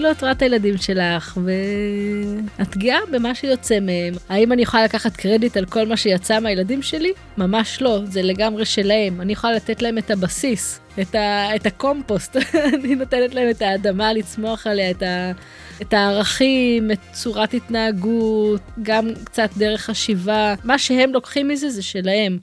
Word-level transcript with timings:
כאילו 0.00 0.12
את 0.12 0.20
רואה 0.20 0.32
את 0.32 0.42
הילדים 0.42 0.76
שלך, 0.76 1.38
ואת 1.44 2.76
גאה 2.76 2.98
במה 3.10 3.34
שיוצא 3.34 3.80
מהם. 3.80 4.14
האם 4.28 4.52
אני 4.52 4.62
יכולה 4.62 4.84
לקחת 4.84 5.16
קרדיט 5.16 5.56
על 5.56 5.64
כל 5.64 5.86
מה 5.86 5.96
שיצא 5.96 6.40
מהילדים 6.40 6.82
שלי? 6.82 7.12
ממש 7.38 7.82
לא, 7.82 8.00
זה 8.04 8.22
לגמרי 8.22 8.64
שלהם. 8.64 9.20
אני 9.20 9.32
יכולה 9.32 9.52
לתת 9.52 9.82
להם 9.82 9.98
את 9.98 10.10
הבסיס, 10.10 10.80
את, 11.00 11.14
ה, 11.14 11.56
את 11.56 11.66
הקומפוסט. 11.66 12.36
אני 12.74 12.94
נותנת 12.94 13.34
להם 13.34 13.50
את 13.50 13.62
האדמה 13.62 14.12
לצמוח 14.12 14.66
עליה, 14.66 14.90
את, 14.90 15.02
ה, 15.02 15.32
את 15.82 15.92
הערכים, 15.92 16.90
את 16.90 16.98
צורת 17.12 17.54
התנהגות, 17.54 18.60
גם 18.82 19.08
קצת 19.24 19.50
דרך 19.56 19.80
חשיבה. 19.80 20.54
מה 20.64 20.78
שהם 20.78 21.12
לוקחים 21.12 21.48
מזה 21.48 21.70
זה 21.70 21.82
שלהם. 21.82 22.38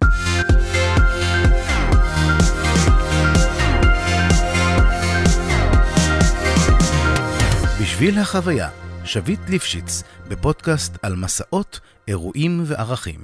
בשביל 7.97 8.19
החוויה, 8.19 8.69
שביט 9.05 9.39
ליפשיץ, 9.49 10.03
בפודקאסט 10.27 10.97
על 11.01 11.15
מסעות, 11.15 11.79
אירועים 12.07 12.63
וערכים. 12.65 13.19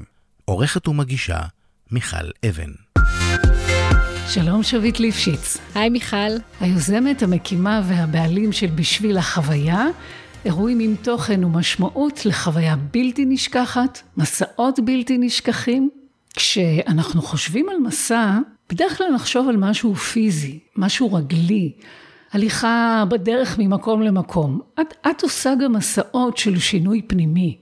עורכת 0.46 0.88
ומגישה, 0.88 1.40
מיכל 1.92 2.16
אבן. 2.50 2.72
שלום 4.30 4.64
שביט 4.64 5.00
ליפשיץ. 5.00 5.58
היי 5.76 5.90
מיכל. 5.90 6.18
היוזמת, 6.60 7.24
המקימה 7.24 7.82
והבעלים 7.88 8.52
של 8.52 8.68
בשביל 8.68 9.18
החוויה, 9.18 9.86
אירועים 10.46 10.80
עם 10.80 10.96
תוכן 11.02 11.44
ומשמעות 11.44 12.26
לחוויה 12.26 12.76
בלתי 12.76 13.26
נשכחת, 13.26 14.02
מסעות 14.18 14.80
בלתי 14.86 15.18
נשכחים. 15.18 15.90
כשאנחנו 16.36 17.22
חושבים 17.22 17.70
על 17.70 17.78
מסע, 17.78 18.38
בדרך 18.70 18.98
כלל 18.98 19.08
נחשוב 19.16 19.50
על 19.50 19.58
משהו 19.58 19.96
פיזי, 19.96 20.60
משהו 20.78 21.14
רגלי, 21.14 21.72
הליכה 22.34 23.04
בדרך 23.10 23.60
ממקום 23.60 24.02
למקום. 24.02 24.60
את, 24.82 24.94
את 25.10 25.24
עושה 25.24 25.54
גם 25.64 25.74
מסעות 25.74 26.38
של 26.38 26.60
שינוי 26.60 27.02
פנימי. 27.02 27.58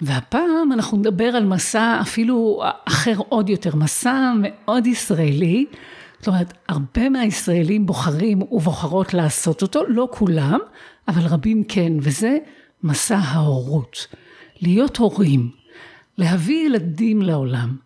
והפעם 0.00 0.72
אנחנו 0.72 0.98
נדבר 0.98 1.24
על 1.24 1.44
מסע 1.44 1.98
אפילו 2.00 2.62
אחר 2.84 3.14
עוד 3.28 3.48
יותר, 3.48 3.76
מסע 3.76 4.32
מאוד 4.40 4.86
ישראלי. 4.86 5.66
זאת 6.18 6.28
אומרת, 6.28 6.52
הרבה 6.68 7.08
מהישראלים 7.08 7.86
בוחרים 7.86 8.42
ובוחרות 8.42 9.14
לעשות 9.14 9.62
אותו, 9.62 9.80
לא 9.88 10.08
כולם, 10.10 10.58
אבל 11.08 11.26
רבים 11.26 11.64
כן, 11.64 11.92
וזה 12.00 12.38
מסע 12.82 13.16
ההורות. 13.16 14.06
להיות 14.62 14.96
הורים, 14.96 15.50
להביא 16.18 16.66
ילדים 16.66 17.22
לעולם, 17.22 17.76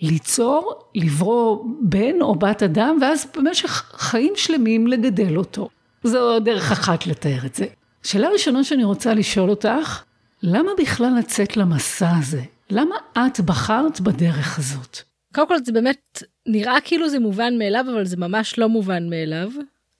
ליצור, 0.00 0.74
לברוא 0.94 1.64
בן 1.82 2.20
או 2.20 2.34
בת 2.34 2.62
אדם, 2.62 2.98
ואז 3.00 3.26
במשך 3.36 3.92
חיים 3.96 4.32
שלמים 4.36 4.86
לגדל 4.86 5.36
אותו. 5.36 5.68
זו 6.04 6.40
דרך 6.40 6.72
אחת 6.72 7.06
לתאר 7.06 7.46
את 7.46 7.54
זה. 7.54 7.66
שאלה 8.02 8.28
ראשונה 8.28 8.64
שאני 8.64 8.84
רוצה 8.84 9.14
לשאול 9.14 9.50
אותך, 9.50 10.02
למה 10.42 10.70
בכלל 10.78 11.12
לצאת 11.18 11.56
למסע 11.56 12.10
הזה? 12.18 12.42
למה 12.70 12.94
את 13.18 13.40
בחרת 13.40 14.00
בדרך 14.00 14.58
הזאת? 14.58 14.98
קודם 15.34 15.48
כל 15.48 15.64
זה 15.64 15.72
באמת 15.72 16.22
נראה 16.46 16.80
כאילו 16.84 17.08
זה 17.08 17.18
מובן 17.18 17.58
מאליו, 17.58 17.84
אבל 17.92 18.04
זה 18.04 18.16
ממש 18.16 18.58
לא 18.58 18.68
מובן 18.68 19.10
מאליו. 19.10 19.50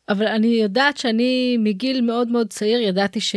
אבל 0.09 0.27
אני 0.27 0.47
יודעת 0.47 0.97
שאני 0.97 1.57
מגיל 1.59 2.01
מאוד 2.01 2.29
מאוד 2.29 2.49
צעיר 2.49 2.81
ידעתי 2.81 3.21
ש... 3.21 3.37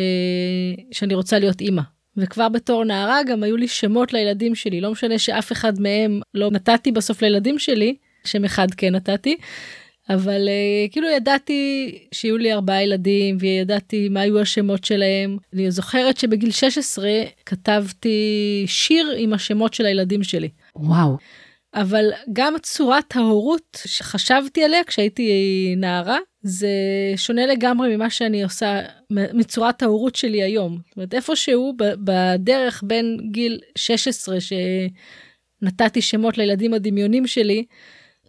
שאני 0.92 1.16
רוצה 1.16 1.40
להיות 1.40 1.62
אימא. 1.62 1.82
וכבר 2.18 2.50
בתור 2.50 2.84
נערה 2.84 3.24
גם 3.24 3.44
היו 3.44 3.58
לי 3.58 3.68
שמות 3.68 4.14
לילדים 4.14 4.56
שלי, 4.56 4.82
לא 4.82 4.92
משנה 4.92 5.20
שאף 5.20 5.52
אחד 5.52 5.80
מהם 5.80 6.22
לא 6.34 6.52
נתתי 6.52 6.92
בסוף 6.92 7.22
לילדים 7.22 7.60
שלי, 7.60 7.96
שם 8.24 8.46
אחד 8.46 8.68
כן 8.78 8.96
נתתי, 8.96 9.38
אבל 10.10 10.48
uh, 10.48 10.92
כאילו 10.92 11.10
ידעתי 11.10 11.92
שיהיו 12.12 12.38
לי 12.38 12.54
ארבעה 12.54 12.84
ילדים 12.84 13.38
וידעתי 13.40 14.10
מה 14.10 14.22
היו 14.22 14.40
השמות 14.40 14.84
שלהם. 14.84 15.38
אני 15.54 15.72
זוכרת 15.72 16.18
שבגיל 16.18 16.52
16 16.52 17.10
כתבתי 17.46 18.64
שיר 18.68 19.14
עם 19.18 19.34
השמות 19.34 19.74
של 19.74 19.86
הילדים 19.86 20.24
שלי. 20.24 20.50
וואו. 20.76 21.18
אבל 21.76 22.12
גם 22.34 22.54
צורת 22.62 23.16
ההורות 23.16 23.78
שחשבתי 23.86 24.64
עליה 24.64 24.84
כשהייתי 24.84 25.30
נערה, 25.78 26.18
זה 26.42 26.70
שונה 27.16 27.46
לגמרי 27.46 27.96
ממה 27.96 28.10
שאני 28.10 28.44
עושה, 28.44 28.80
מצורת 29.10 29.84
ההורות 29.84 30.16
שלי 30.16 30.44
היום. 30.44 30.78
זאת 30.88 30.98
אומרת, 30.98 31.14
איפשהו 31.14 31.74
בדרך 31.78 32.84
בין 32.88 33.18
גיל 33.32 33.60
16 33.76 34.38
שנתתי 35.62 36.02
שמות 36.02 36.38
לילדים 36.38 36.74
הדמיונים 36.74 37.28
שלי, 37.28 37.66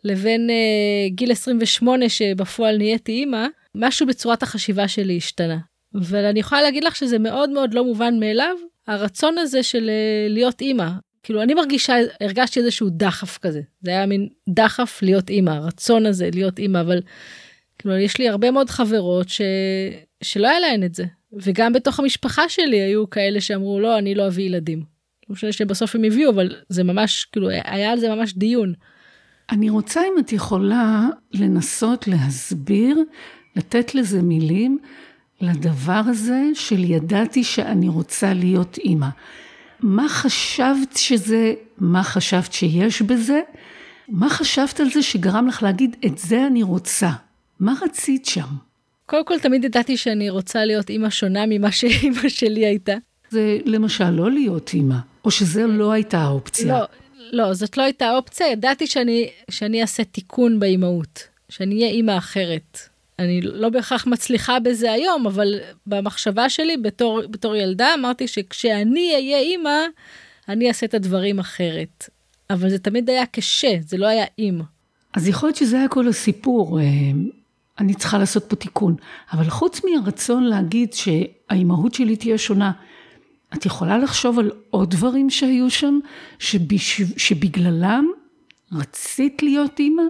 לבין 0.05 0.51
uh, 0.51 1.15
גיל 1.15 1.33
28 1.33 2.09
שבפועל 2.09 2.77
נהייתי 2.77 3.13
אימא, 3.13 3.47
משהו 3.75 4.07
בצורת 4.07 4.43
החשיבה 4.43 4.89
שלי 4.89 5.17
השתנה. 5.17 5.59
אבל 5.95 6.25
אני 6.25 6.41
יכולה 6.41 6.63
להגיד 6.63 6.85
לך 6.85 6.97
שזה 6.97 7.19
מאוד 7.19 7.51
מאוד 7.51 7.75
לא 7.75 7.85
מובן 7.85 8.19
מאליו, 8.21 8.57
הרצון 8.87 9.39
הזה 9.39 9.63
של 9.63 9.91
uh, 9.91 10.33
להיות 10.33 10.61
אימא. 10.61 10.89
כאילו 11.23 11.43
אני 11.43 11.55
מרגישה, 11.55 11.95
הרגשתי 12.21 12.61
איזשהו 12.61 12.89
דחף 12.91 13.39
כזה. 13.39 13.61
זה 13.81 13.91
היה 13.91 14.07
מין 14.07 14.29
דחף 14.49 15.03
להיות 15.03 15.31
אימא, 15.31 15.51
הרצון 15.51 16.07
הזה 16.07 16.31
להיות 16.33 16.59
אימא, 16.59 16.81
אבל 16.81 17.01
כאילו 17.79 17.97
יש 17.97 18.19
לי 18.19 18.29
הרבה 18.29 18.51
מאוד 18.51 18.71
חברות 18.71 19.29
ש... 19.29 19.41
שלא 20.23 20.49
היה 20.49 20.61
להן 20.61 20.85
את 20.85 20.95
זה. 20.95 21.05
וגם 21.33 21.73
בתוך 21.73 22.01
המשפחה 22.01 22.49
שלי 22.49 22.81
היו 22.81 23.11
כאלה 23.11 23.41
שאמרו 23.41 23.81
לא, 23.81 23.99
אני 23.99 24.15
לא 24.15 24.27
אביא 24.27 24.45
ילדים. 24.45 24.79
לא 25.29 25.33
משנה 25.33 25.53
שבסוף 25.53 25.95
הם 25.95 26.05
הביאו, 26.05 26.31
אבל 26.31 26.57
זה 26.69 26.85
ממש, 26.85 27.25
כאילו, 27.25 27.49
היה 27.49 27.93
על 27.93 27.99
זה 27.99 28.09
ממש 28.09 28.35
דיון. 28.35 28.75
אני 29.51 29.71
רוצה 29.71 30.01
אם 30.01 30.19
את 30.19 30.33
יכולה 30.33 31.09
לנסות 31.33 32.09
להסביר, 32.09 32.99
לתת 33.57 33.95
לזה 33.95 34.23
מילים, 34.23 34.79
לדבר 35.41 36.03
הזה 36.07 36.43
של 36.55 36.85
ידעתי 36.85 37.45
שאני 37.45 37.89
רוצה 37.89 38.33
להיות 38.33 38.79
אימא. 38.79 39.09
מה 39.81 40.09
חשבת 40.09 40.97
שזה, 40.97 41.55
מה 41.79 42.03
חשבת 42.03 42.53
שיש 42.53 43.03
בזה, 43.03 43.41
מה 44.09 44.31
חשבת 44.31 44.81
על 44.81 44.91
זה 44.91 45.03
שגרם 45.03 45.47
לך 45.47 45.63
להגיד, 45.63 45.97
את 46.07 46.19
זה 46.19 46.47
אני 46.47 46.63
רוצה. 46.63 47.11
מה 47.61 47.75
רצית 47.83 48.27
שם? 48.27 48.47
קודם 49.07 49.25
כל, 49.25 49.39
תמיד 49.39 49.65
ידעתי 49.65 49.97
שאני 49.97 50.31
רוצה 50.31 50.65
להיות 50.65 50.91
אימא 50.91 51.11
שונה 51.11 51.45
ממה 51.49 51.73
שאימא 51.73 52.29
שלי 52.29 52.67
הייתה. 52.67 52.93
זה 53.31 53.59
למשל 53.65 54.11
לא 54.11 54.31
להיות 54.31 54.75
אימא, 54.75 54.97
או 55.25 55.31
שזה 55.31 55.67
לא 55.67 55.93
הייתה 55.93 56.19
האופציה. 56.19 56.79
לא, 56.79 56.85
לא, 57.33 57.55
זאת 57.55 57.77
לא 57.77 57.83
הייתה 57.83 58.17
אופציה, 58.17 58.47
ידעתי 58.53 58.87
שאני, 58.87 59.31
שאני 59.51 59.83
אעשה 59.83 60.05
תיקון 60.05 60.61
באימהות, 60.61 61.29
שאני 61.49 61.75
אהיה 61.75 61.89
אימא 61.89 62.19
אחרת. 62.19 62.79
אני 63.19 63.41
לא 63.41 63.69
בהכרח 63.69 64.07
מצליחה 64.07 64.61
בזה 64.61 64.93
היום, 64.93 65.27
אבל 65.27 65.61
במחשבה 65.87 66.49
שלי 66.49 66.77
בתור, 66.77 67.21
בתור 67.31 67.57
ילדה 67.57 67.95
אמרתי 67.95 68.29
שכשאני 68.29 69.13
אהיה 69.15 69.39
אימא, 69.39 69.79
אני 70.49 70.69
אעשה 70.69 70.87
את 70.87 70.95
הדברים 70.95 71.39
אחרת. 71.39 72.09
אבל 72.51 72.71
זה 72.71 72.79
תמיד 72.79 73.11
היה 73.11 73.27
קשה, 73.27 73.77
זה 73.81 73.97
לא 73.97 74.07
היה 74.07 74.25
אימא. 74.39 74.65
אז 75.15 75.29
יכול 75.29 75.47
להיות 75.47 75.57
שזה 75.57 75.77
היה 75.79 75.89
כל 75.89 76.09
הסיפור, 76.09 76.81
אה, 76.81 76.85
אני 77.79 77.95
צריכה 77.95 78.19
לעשות 78.19 78.45
פה 78.49 78.57
תיקון. 78.57 78.97
אבל 79.33 79.45
חוץ 79.45 79.81
מהרצון 79.85 80.45
להגיד 80.45 80.93
שהאימהות 80.93 81.95
שלי 81.95 82.17
תהיה 82.17 82.39
שונה, 82.39 82.73
את 83.55 83.67
יכולה 83.67 83.99
לחשוב 83.99 84.39
על 84.39 84.51
עוד 84.71 84.91
דברים 84.91 85.31
שהיו 85.31 85.71
שם, 85.71 85.99
שבש... 86.39 87.03
שבגללם 87.17 88.07
רצית 88.73 89.43
להיות 89.43 89.79
אימא? 89.79 90.03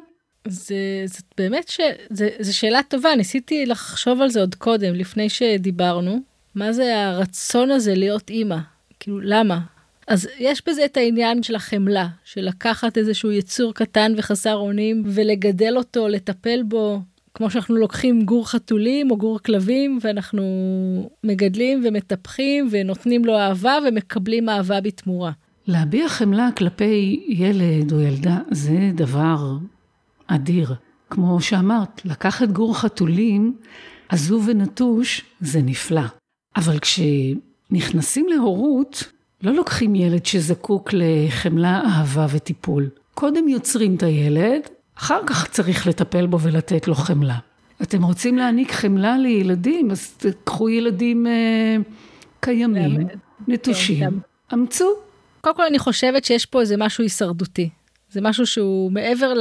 זה, 0.49 1.03
זה 1.05 1.19
באמת, 1.39 1.69
ש... 1.69 1.81
זה, 2.11 2.28
זה 2.39 2.53
שאלה 2.53 2.83
טובה, 2.83 3.17
ניסיתי 3.17 3.67
לחשוב 3.67 4.21
על 4.21 4.28
זה 4.28 4.41
עוד 4.41 4.55
קודם, 4.55 4.94
לפני 4.94 5.28
שדיברנו. 5.28 6.21
מה 6.55 6.73
זה 6.73 7.06
הרצון 7.06 7.71
הזה 7.71 7.94
להיות 7.94 8.31
אימא? 8.31 8.59
כאילו, 9.00 9.21
למה? 9.21 9.61
אז 10.09 10.28
יש 10.39 10.62
בזה 10.67 10.84
את 10.84 10.97
העניין 10.97 11.43
של 11.43 11.55
החמלה, 11.55 12.09
של 12.25 12.41
לקחת 12.41 12.99
איזשהו 12.99 13.33
יצור 13.33 13.75
קטן 13.75 14.12
וחסר 14.17 14.55
אונים 14.55 15.03
ולגדל 15.06 15.77
אותו, 15.77 16.09
לטפל 16.09 16.62
בו, 16.62 17.00
כמו 17.34 17.50
שאנחנו 17.50 17.77
לוקחים 17.77 18.25
גור 18.25 18.49
חתולים 18.50 19.11
או 19.11 19.17
גור 19.17 19.39
כלבים 19.39 19.99
ואנחנו 20.00 20.43
מגדלים 21.25 21.82
ומטפחים 21.85 22.69
ונותנים 22.70 23.25
לו 23.25 23.38
אהבה 23.38 23.75
ומקבלים 23.88 24.49
אהבה 24.49 24.81
בתמורה. 24.81 25.32
להביע 25.67 26.08
חמלה 26.08 26.49
כלפי 26.56 27.25
ילד 27.29 27.93
או 27.93 28.00
ילדה 28.00 28.38
זה 28.50 28.91
דבר 28.94 29.56
אדיר. 30.26 30.75
כמו 31.11 31.41
שאמרת, 31.41 32.05
לקחת 32.05 32.49
גור 32.49 32.79
חתולים 32.79 33.56
עזוב 34.08 34.49
ונטוש 34.49 35.23
זה 35.41 35.62
נפלא. 35.62 36.03
אבל 36.56 36.79
כשנכנסים 36.79 38.26
להורות, 38.29 39.05
לא 39.43 39.53
לוקחים 39.53 39.94
ילד 39.94 40.26
שזקוק 40.26 40.91
לחמלה, 40.93 41.82
אהבה 41.87 42.26
וטיפול. 42.31 42.88
קודם 43.14 43.49
יוצרים 43.49 43.94
את 43.94 44.03
הילד, 44.03 44.61
אחר 44.99 45.20
כך 45.26 45.49
צריך 45.49 45.87
לטפל 45.87 46.26
בו 46.26 46.41
ולתת 46.41 46.88
לו 46.88 46.94
חמלה. 46.94 47.38
אתם 47.82 48.02
רוצים 48.02 48.38
להעניק 48.38 48.73
חמלה 48.73 49.19
לילדים, 49.19 49.91
אז 49.91 50.12
תקחו 50.17 50.69
ילדים 50.69 51.26
אה, 51.26 51.76
קיימים, 52.41 53.06
נטושים, 53.49 54.11
כן, 54.11 54.14
אמצו. 54.55 54.88
קודם 55.41 55.56
כל 55.56 55.62
אני 55.67 55.79
חושבת 55.79 56.25
שיש 56.25 56.46
פה 56.46 56.61
איזה 56.61 56.76
משהו 56.76 57.05
הישרדותי. 57.05 57.70
זה 58.11 58.20
משהו 58.20 58.46
שהוא 58.46 58.93
מעבר 58.93 59.32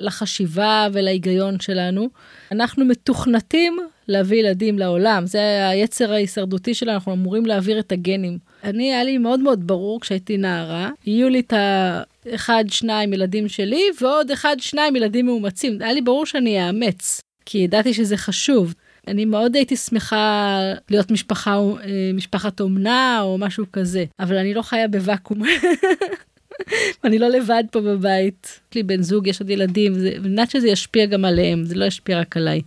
לחשיבה 0.00 0.88
ולהיגיון 0.92 1.60
שלנו. 1.60 2.08
אנחנו 2.52 2.84
מתוכנתים 2.84 3.78
להביא 4.08 4.38
ילדים 4.38 4.78
לעולם, 4.78 5.26
זה 5.26 5.68
היצר 5.68 6.12
ההישרדותי 6.12 6.74
שלנו, 6.74 6.94
אנחנו 6.94 7.12
אמורים 7.12 7.46
להעביר 7.46 7.78
את 7.78 7.92
הגנים. 7.92 8.38
אני, 8.64 8.92
היה 8.92 9.04
לי 9.04 9.18
מאוד 9.18 9.40
מאוד 9.40 9.66
ברור 9.66 10.00
כשהייתי 10.00 10.36
נערה, 10.36 10.90
יהיו 11.06 11.28
לי 11.28 11.40
את 11.40 11.52
האחד, 11.52 12.64
שניים 12.68 13.12
ילדים 13.12 13.48
שלי, 13.48 13.82
ועוד 14.00 14.30
אחד, 14.30 14.56
שניים 14.58 14.96
ילדים 14.96 15.26
מאומצים. 15.26 15.82
היה 15.82 15.92
לי 15.92 16.00
ברור 16.00 16.26
שאני 16.26 16.66
אאמץ, 16.66 17.20
כי 17.46 17.58
ידעתי 17.58 17.94
שזה 17.94 18.16
חשוב. 18.16 18.74
אני 19.08 19.24
מאוד 19.24 19.56
הייתי 19.56 19.76
שמחה 19.76 20.58
להיות 20.90 21.10
משפחה, 21.10 21.56
אה, 21.56 22.10
משפחת 22.14 22.60
אומנה 22.60 23.20
או 23.20 23.38
משהו 23.38 23.64
כזה, 23.72 24.04
אבל 24.20 24.36
אני 24.36 24.54
לא 24.54 24.62
חיה 24.62 24.88
בוואקום. 24.88 25.42
אני 27.04 27.18
לא 27.18 27.28
לבד 27.28 27.64
פה 27.70 27.80
בבית. 27.80 28.60
יש 28.70 28.74
לי 28.74 28.82
בן 28.82 29.02
זוג, 29.02 29.26
יש 29.26 29.40
עוד 29.40 29.50
ילדים, 29.50 29.92
ואני 29.92 30.28
יודעת 30.28 30.50
שזה 30.50 30.68
ישפיע 30.68 31.06
גם 31.06 31.24
עליהם, 31.24 31.64
זה 31.64 31.74
לא 31.74 31.84
ישפיע 31.84 32.20
רק 32.20 32.36
עליי. 32.36 32.60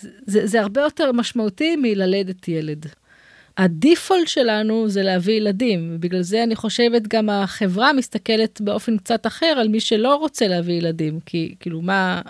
זה, 0.00 0.08
זה, 0.26 0.46
זה 0.46 0.60
הרבה 0.60 0.80
יותר 0.80 1.12
משמעותי 1.12 1.76
מללדת 1.76 2.48
ילד. 2.48 2.86
הדיפולט 3.56 4.28
שלנו 4.28 4.88
זה 4.88 5.02
להביא 5.02 5.34
ילדים, 5.34 5.90
ובגלל 5.94 6.22
זה 6.22 6.42
אני 6.42 6.56
חושבת 6.56 7.02
גם 7.08 7.30
החברה 7.30 7.92
מסתכלת 7.92 8.60
באופן 8.60 8.96
קצת 8.98 9.26
אחר 9.26 9.46
על 9.46 9.68
מי 9.68 9.80
שלא 9.80 10.14
רוצה 10.14 10.48
להביא 10.48 10.74
ילדים, 10.74 11.20
כי 11.26 11.54
כאילו 11.60 11.82
מה, 11.82 12.20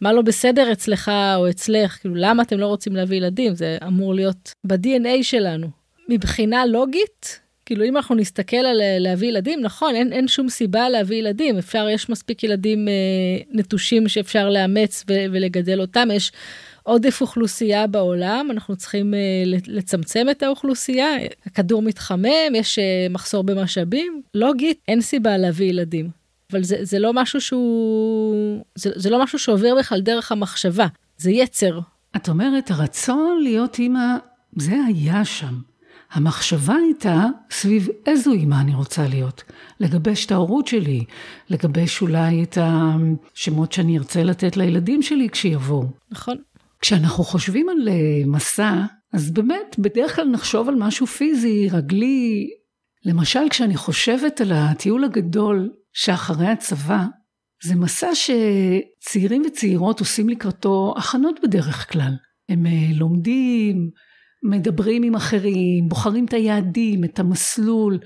מה 0.00 0.12
לא 0.12 0.22
בסדר 0.22 0.72
אצלך 0.72 1.12
או 1.36 1.50
אצלך, 1.50 1.92
כאילו 2.00 2.14
למה 2.14 2.42
אתם 2.42 2.58
לא 2.58 2.66
רוצים 2.66 2.96
להביא 2.96 3.16
ילדים, 3.16 3.54
זה 3.54 3.78
אמור 3.86 4.14
להיות 4.14 4.52
ב-DNA 4.64 5.22
שלנו. 5.22 5.68
מבחינה 6.08 6.66
לוגית, 6.66 7.40
כאילו 7.66 7.84
אם 7.84 7.96
אנחנו 7.96 8.14
נסתכל 8.14 8.56
על 8.56 8.80
אה, 8.80 8.96
להביא 8.98 9.28
ילדים, 9.28 9.60
נכון, 9.60 9.94
אין, 9.94 10.12
אין 10.12 10.28
שום 10.28 10.48
סיבה 10.48 10.88
להביא 10.88 11.16
ילדים, 11.16 11.58
אפשר, 11.58 11.88
יש 11.88 12.08
מספיק 12.08 12.44
ילדים 12.44 12.88
אה, 12.88 12.92
נטושים 13.52 14.08
שאפשר 14.08 14.48
לאמץ 14.48 15.04
ו- 15.08 15.24
ולגדל 15.32 15.80
אותם, 15.80 16.08
יש 16.12 16.32
עודף 16.90 17.20
אוכלוסייה 17.20 17.86
בעולם, 17.86 18.48
אנחנו 18.50 18.76
צריכים 18.76 19.14
אה, 19.14 19.18
לצמצם 19.66 20.26
את 20.30 20.42
האוכלוסייה, 20.42 21.06
הכדור 21.46 21.82
מתחמם, 21.82 22.54
יש 22.54 22.78
אה, 22.78 23.06
מחסור 23.10 23.44
במשאבים, 23.44 24.22
לוגית, 24.34 24.78
אין 24.88 25.00
סיבה 25.00 25.36
להביא 25.36 25.66
ילדים. 25.66 26.08
אבל 26.52 26.62
זה, 26.62 26.76
זה 26.80 26.98
לא 26.98 27.12
משהו 27.12 27.40
שהוא, 27.40 28.64
זה, 28.74 28.90
זה 28.94 29.10
לא 29.10 29.22
משהו 29.22 29.38
שעובר 29.38 29.74
בכלל 29.78 30.00
דרך 30.00 30.32
המחשבה, 30.32 30.86
זה 31.16 31.30
יצר. 31.30 31.80
את 32.16 32.28
אומרת, 32.28 32.70
הרצון 32.70 33.40
להיות 33.42 33.78
אימא, 33.78 34.16
זה 34.56 34.74
היה 34.88 35.24
שם. 35.24 35.54
המחשבה 36.12 36.74
הייתה 36.74 37.26
סביב 37.50 37.88
איזו 38.06 38.32
אימא 38.32 38.54
אני 38.60 38.74
רוצה 38.74 39.08
להיות, 39.08 39.42
לגבש 39.80 40.26
את 40.26 40.32
ההורות 40.32 40.66
שלי, 40.66 41.04
לגבש 41.50 42.02
אולי 42.02 42.42
את 42.42 42.58
השמות 42.60 43.72
שאני 43.72 43.98
ארצה 43.98 44.22
לתת 44.22 44.56
לילדים 44.56 45.02
שלי 45.02 45.28
כשיבואו. 45.28 45.84
נכון. 46.10 46.36
כשאנחנו 46.80 47.24
חושבים 47.24 47.68
על 47.68 47.88
אה, 47.88 48.22
מסע, 48.26 48.84
אז 49.12 49.30
באמת, 49.30 49.76
בדרך 49.78 50.16
כלל 50.16 50.28
נחשוב 50.28 50.68
על 50.68 50.74
משהו 50.74 51.06
פיזי, 51.06 51.68
רגלי. 51.72 52.46
למשל, 53.04 53.40
כשאני 53.50 53.76
חושבת 53.76 54.40
על 54.40 54.52
הטיול 54.52 55.04
הגדול 55.04 55.70
שאחרי 55.92 56.46
הצבא, 56.46 57.04
זה 57.64 57.76
מסע 57.76 58.10
שצעירים 58.14 59.42
וצעירות 59.46 60.00
עושים 60.00 60.28
לקראתו 60.28 60.94
הכנות 60.96 61.40
בדרך 61.42 61.92
כלל. 61.92 62.12
הם 62.48 62.66
אה, 62.66 62.72
לומדים, 62.94 63.90
מדברים 64.42 65.02
עם 65.02 65.14
אחרים, 65.14 65.88
בוחרים 65.88 66.24
את 66.24 66.32
היעדים, 66.32 67.04
את 67.04 67.18
המסלול, 67.18 67.98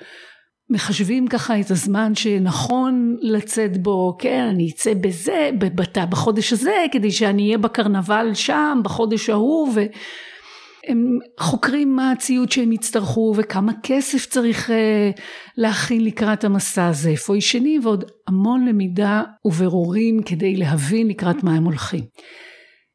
מחשבים 0.75 1.29
ככה 1.29 1.61
את 1.61 1.71
הזמן 1.71 2.15
שנכון 2.15 3.17
לצאת 3.21 3.83
בו, 3.83 4.17
כן, 4.19 4.47
אני 4.51 4.71
אצא 4.71 4.95
בזה, 4.95 5.51
בחודש 6.11 6.53
הזה, 6.53 6.85
כדי 6.93 7.11
שאני 7.11 7.47
אהיה 7.47 7.59
בקרנבל 7.59 8.31
שם, 8.35 8.81
בחודש 8.85 9.31
ההוא, 9.31 9.73
והם 9.75 11.19
חוקרים 11.41 11.97
מה 11.97 12.11
הציוד 12.11 12.53
שהם 12.53 12.73
יצטרכו, 12.73 13.35
וכמה 13.37 13.73
כסף 13.83 14.27
צריך 14.27 14.71
אה, 14.71 15.11
להכין 15.57 16.05
לקראת 16.05 16.45
המסע 16.45 16.87
הזה, 16.87 17.11
איפה 17.11 17.37
ישנים, 17.37 17.87
ועוד 17.87 18.05
המון 18.29 18.67
למידה 18.67 19.23
וברורים 19.45 20.23
כדי 20.23 20.57
להבין 20.57 21.09
לקראת 21.09 21.43
מה 21.43 21.55
הם 21.55 21.65
הולכים. 21.65 22.05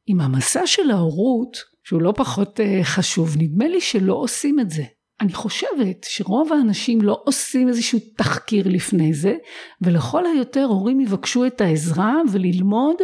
עם 0.07 0.21
המסע 0.21 0.67
של 0.67 0.91
ההורות, 0.91 1.57
שהוא 1.83 2.01
לא 2.01 2.13
פחות 2.15 2.59
אה, 2.59 2.79
חשוב, 2.83 3.35
נדמה 3.37 3.67
לי 3.67 3.81
שלא 3.81 4.13
עושים 4.13 4.59
את 4.59 4.69
זה. 4.69 4.83
אני 5.21 5.33
חושבת 5.33 6.05
שרוב 6.09 6.53
האנשים 6.53 7.01
לא 7.01 7.21
עושים 7.25 7.67
איזשהו 7.67 7.99
תחקיר 8.15 8.67
לפני 8.67 9.13
זה, 9.13 9.33
ולכל 9.81 10.25
היותר 10.25 10.63
הורים 10.63 10.99
יבקשו 10.99 11.45
את 11.45 11.61
העזרה 11.61 12.15
וללמוד 12.31 12.95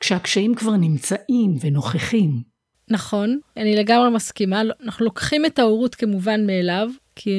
כשהקשיים 0.00 0.54
כבר 0.54 0.76
נמצאים 0.76 1.56
ונוכחים. 1.60 2.54
נכון, 2.90 3.38
אני 3.56 3.76
לגמרי 3.76 4.10
מסכימה, 4.10 4.62
אנחנו 4.84 5.04
לוקחים 5.04 5.46
את 5.46 5.58
ההורות 5.58 5.94
כמובן 5.94 6.46
מאליו, 6.46 6.90
כי 7.16 7.32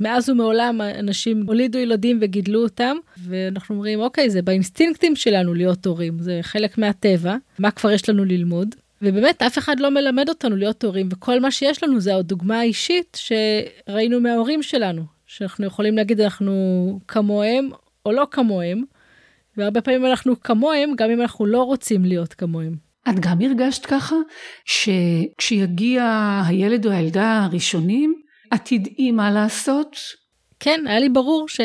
מאז 0.00 0.28
ומעולם 0.28 0.80
אנשים 0.80 1.44
הולידו 1.46 1.78
ילדים 1.78 2.18
וגידלו 2.20 2.62
אותם, 2.62 2.96
ואנחנו 3.18 3.74
אומרים, 3.74 4.00
אוקיי, 4.00 4.30
זה 4.30 4.42
באינסטינקטים 4.42 5.16
שלנו 5.16 5.54
להיות 5.54 5.86
הורים, 5.86 6.18
זה 6.18 6.38
חלק 6.42 6.78
מהטבע, 6.78 7.36
מה 7.58 7.70
כבר 7.70 7.90
יש 7.90 8.08
לנו 8.08 8.24
ללמוד? 8.24 8.74
ובאמת, 9.04 9.42
אף 9.42 9.58
אחד 9.58 9.80
לא 9.80 9.90
מלמד 9.90 10.28
אותנו 10.28 10.56
להיות 10.56 10.84
הורים, 10.84 11.08
וכל 11.12 11.40
מה 11.40 11.50
שיש 11.50 11.82
לנו 11.82 12.00
זה 12.00 12.16
הדוגמה 12.16 12.58
האישית 12.58 13.18
שראינו 13.20 14.20
מההורים 14.20 14.62
שלנו, 14.62 15.02
שאנחנו 15.26 15.66
יכולים 15.66 15.96
להגיד 15.96 16.20
אנחנו 16.20 16.52
כמוהם 17.08 17.70
או 18.06 18.12
לא 18.12 18.26
כמוהם, 18.30 18.84
והרבה 19.56 19.80
פעמים 19.80 20.06
אנחנו 20.06 20.40
כמוהם, 20.40 20.94
גם 20.96 21.10
אם 21.10 21.20
אנחנו 21.20 21.46
לא 21.46 21.62
רוצים 21.62 22.04
להיות 22.04 22.34
כמוהם. 22.34 22.76
את 23.08 23.20
גם 23.20 23.40
הרגשת 23.40 23.86
ככה, 23.86 24.16
שכשיגיע 24.64 26.40
הילד 26.46 26.86
או 26.86 26.90
הילדה 26.90 27.44
הראשונים, 27.44 28.14
את 28.54 28.60
תדעי 28.64 29.12
מה 29.12 29.30
לעשות? 29.30 29.96
כן, 30.60 30.80
היה 30.86 31.00
לי 31.00 31.08
ברור 31.08 31.48
ש... 31.48 31.60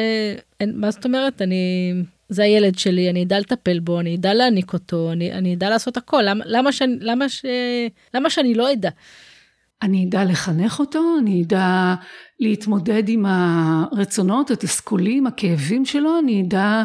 מה 0.74 0.92
זאת 0.92 1.06
אומרת? 1.06 1.42
אני 1.42 1.94
זה 2.30 2.44
הילד 2.44 2.78
שלי, 2.78 3.10
אני 3.10 3.24
אדע 3.24 3.40
לטפל 3.40 3.80
בו, 3.80 4.00
אני 4.00 4.16
אדע 4.16 4.34
להעניק 4.34 4.74
אותו, 4.74 5.12
אני, 5.12 5.34
אני 5.34 5.54
אדע 5.56 5.70
לעשות 5.70 5.98
הכל, 5.98 6.22
למה, 6.26 6.44
למה, 6.48 6.72
שאני, 6.72 6.96
למה, 7.00 7.30
ש, 7.30 7.46
למה 8.14 8.30
שאני 8.30 8.54
לא 8.54 8.74
אדע? 8.74 8.90
אני 9.82 10.06
אדע 10.06 10.24
לחנך 10.24 10.80
אותו, 10.80 11.16
אני 11.20 11.44
אדע 11.44 11.96
להתמודד 12.40 13.10
עם 13.10 13.26
הרצונות, 13.28 14.52
התסכולים, 14.52 15.28
הכאבים 15.28 15.86
שלו, 15.86 16.20
אני 16.20 16.42
אדע, 16.42 16.84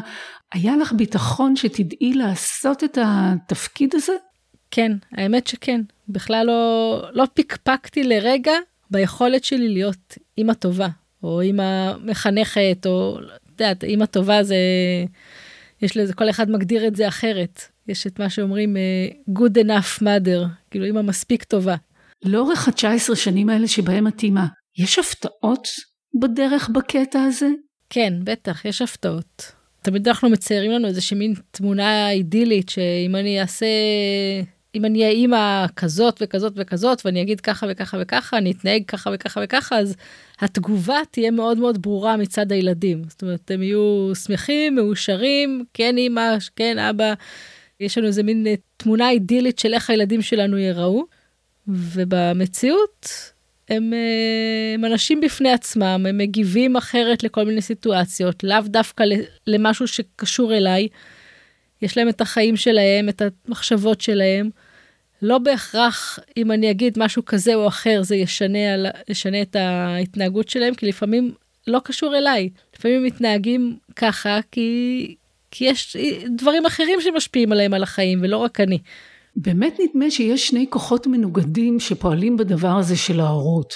היה 0.52 0.76
לך 0.76 0.92
ביטחון 0.92 1.56
שתדעי 1.56 2.12
לעשות 2.14 2.84
את 2.84 2.98
התפקיד 3.02 3.94
הזה? 3.94 4.12
כן, 4.70 4.92
האמת 5.12 5.46
שכן. 5.46 5.80
בכלל 6.08 6.46
לא, 6.46 7.02
לא 7.12 7.24
פקפקתי 7.34 8.04
לרגע 8.04 8.52
ביכולת 8.90 9.44
שלי 9.44 9.68
להיות 9.68 10.18
אימא 10.38 10.52
טובה, 10.52 10.88
או 11.22 11.40
אימא 11.40 11.92
מחנכת, 12.04 12.86
או 12.86 13.18
את 13.56 13.60
יודעת, 13.60 13.84
אימא 13.84 14.06
טובה 14.06 14.42
זה, 14.42 14.56
יש 15.82 15.96
לזה, 15.96 16.14
כל 16.14 16.30
אחד 16.30 16.50
מגדיר 16.50 16.86
את 16.86 16.96
זה 16.96 17.08
אחרת. 17.08 17.62
יש 17.88 18.06
את 18.06 18.18
מה 18.18 18.30
שאומרים 18.30 18.76
uh, 18.76 19.30
good 19.38 19.64
enough 19.66 20.02
mother, 20.02 20.46
כאילו 20.70 20.84
אימא 20.84 21.02
מספיק 21.02 21.44
טובה. 21.44 21.76
לאורך 22.24 22.68
ה-19 22.68 23.14
שנים 23.14 23.48
האלה 23.48 23.68
שבהם 23.68 24.06
את 24.06 24.22
אימא, 24.22 24.44
יש 24.78 24.98
הפתעות 24.98 25.68
בדרך 26.20 26.70
בקטע 26.74 27.22
הזה? 27.22 27.48
כן, 27.90 28.12
בטח, 28.24 28.64
יש 28.64 28.82
הפתעות. 28.82 29.52
תמיד 29.82 30.08
אנחנו 30.08 30.30
מציירים 30.30 30.70
לנו 30.70 30.88
איזושהי 30.88 31.16
מין 31.16 31.34
תמונה 31.50 32.10
אידילית, 32.10 32.68
שאם 32.68 33.16
אני 33.16 33.40
אעשה 33.40 33.66
אם 34.74 34.84
אני 34.84 34.98
אהיה 35.02 35.12
אימא 35.12 35.66
כזאת 35.76 36.18
וכזאת 36.20 36.52
וכזאת 36.56 37.02
ואני 37.04 37.22
אגיד 37.22 37.40
ככה 37.40 37.66
וככה 37.70 37.98
וככה 38.00 38.38
אני 38.38 38.50
אתנהג 38.50 38.82
ככה 38.86 39.10
וככה 39.14 39.40
וככה 39.44 39.78
אז 39.78 39.96
התגובה 40.40 40.98
תהיה 41.10 41.30
מאוד 41.30 41.58
מאוד 41.58 41.82
ברורה 41.82 42.16
מצד 42.16 42.52
הילדים 42.52 43.02
זאת 43.08 43.22
אומרת 43.22 43.50
הם 43.50 43.62
יהיו 43.62 44.12
שמחים 44.14 44.74
מאושרים 44.74 45.64
כן 45.74 45.96
אימא 45.96 46.36
כן 46.56 46.78
אבא 46.78 47.14
יש 47.80 47.98
לנו 47.98 48.06
איזה 48.06 48.22
מין 48.22 48.46
אה, 48.46 48.54
תמונה 48.76 49.10
אידילית 49.10 49.58
של 49.58 49.74
איך 49.74 49.90
הילדים 49.90 50.22
שלנו 50.22 50.58
ייראו 50.58 51.04
ובמציאות 51.68 53.08
הם, 53.68 53.92
אה, 53.92 54.74
הם 54.74 54.84
אנשים 54.84 55.20
בפני 55.20 55.52
עצמם 55.52 56.06
הם 56.08 56.18
מגיבים 56.18 56.76
אחרת 56.76 57.22
לכל 57.22 57.44
מיני 57.44 57.62
סיטואציות 57.62 58.44
לאו 58.44 58.60
דווקא 58.66 59.04
למשהו 59.46 59.86
שקשור 59.88 60.54
אליי. 60.54 60.88
יש 61.82 61.96
להם 61.96 62.08
את 62.08 62.20
החיים 62.20 62.56
שלהם, 62.56 63.08
את 63.08 63.22
המחשבות 63.48 64.00
שלהם. 64.00 64.50
לא 65.24 65.38
בהכרח 65.38 66.18
אם 66.36 66.52
אני 66.52 66.70
אגיד 66.70 66.98
משהו 66.98 67.24
כזה 67.24 67.54
או 67.54 67.68
אחר 67.68 68.02
זה 68.02 68.16
ישנה, 68.16 68.74
על, 68.74 68.86
ישנה 69.08 69.42
את 69.42 69.56
ההתנהגות 69.56 70.48
שלהם, 70.48 70.74
כי 70.74 70.86
לפעמים 70.86 71.32
לא 71.66 71.80
קשור 71.84 72.16
אליי. 72.16 72.50
לפעמים 72.76 73.04
מתנהגים 73.04 73.76
ככה 73.96 74.38
כי, 74.50 75.14
כי 75.50 75.64
יש 75.64 75.96
דברים 76.36 76.66
אחרים 76.66 77.00
שמשפיעים 77.00 77.52
עליהם 77.52 77.74
על 77.74 77.82
החיים 77.82 78.18
ולא 78.22 78.36
רק 78.36 78.60
אני. 78.60 78.78
באמת 79.36 79.78
נדמה 79.80 80.10
שיש 80.10 80.48
שני 80.48 80.66
כוחות 80.70 81.06
מנוגדים 81.06 81.80
שפועלים 81.80 82.36
בדבר 82.36 82.76
הזה 82.78 82.96
של 82.96 83.20
ההורות. 83.20 83.74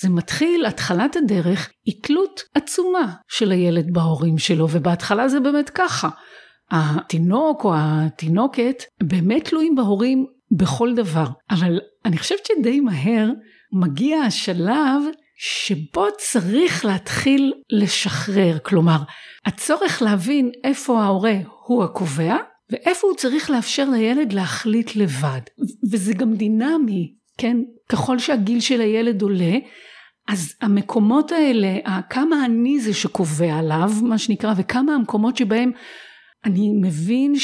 זה 0.00 0.08
מתחיל, 0.08 0.66
התחלת 0.66 1.16
הדרך 1.16 1.70
היא 1.86 1.94
תלות 2.02 2.42
עצומה 2.54 3.12
של 3.28 3.50
הילד 3.50 3.92
בהורים 3.92 4.38
שלו, 4.38 4.68
ובהתחלה 4.70 5.28
זה 5.28 5.40
באמת 5.40 5.70
ככה. 5.70 6.08
התינוק 6.70 7.64
או 7.64 7.72
התינוקת 7.76 8.82
באמת 9.02 9.48
תלויים 9.48 9.74
בהורים 9.74 10.26
בכל 10.50 10.94
דבר. 10.94 11.26
אבל 11.50 11.80
אני 12.04 12.18
חושבת 12.18 12.46
שדי 12.46 12.80
מהר 12.80 13.30
מגיע 13.72 14.18
השלב 14.18 15.02
שבו 15.38 16.06
צריך 16.18 16.84
להתחיל 16.84 17.52
לשחרר. 17.70 18.58
כלומר, 18.62 18.98
הצורך 19.46 20.02
להבין 20.02 20.50
איפה 20.64 21.02
ההורה 21.02 21.36
הוא 21.66 21.84
הקובע, 21.84 22.36
ואיפה 22.70 23.06
הוא 23.06 23.16
צריך 23.16 23.50
לאפשר 23.50 23.90
לילד 23.90 24.32
להחליט 24.32 24.96
לבד. 24.96 25.40
וזה 25.92 26.14
גם 26.14 26.34
דינמי, 26.34 27.14
כן? 27.38 27.56
ככל 27.88 28.18
שהגיל 28.18 28.60
של 28.60 28.80
הילד 28.80 29.22
עולה, 29.22 29.56
אז 30.28 30.54
המקומות 30.60 31.32
האלה, 31.32 32.00
כמה 32.10 32.44
אני 32.44 32.80
זה 32.80 32.94
שקובע 32.94 33.54
עליו, 33.54 33.90
מה 34.02 34.18
שנקרא, 34.18 34.54
וכמה 34.56 34.94
המקומות 34.94 35.36
שבהם 35.36 35.72
אני 36.44 36.68
מבין 36.82 37.34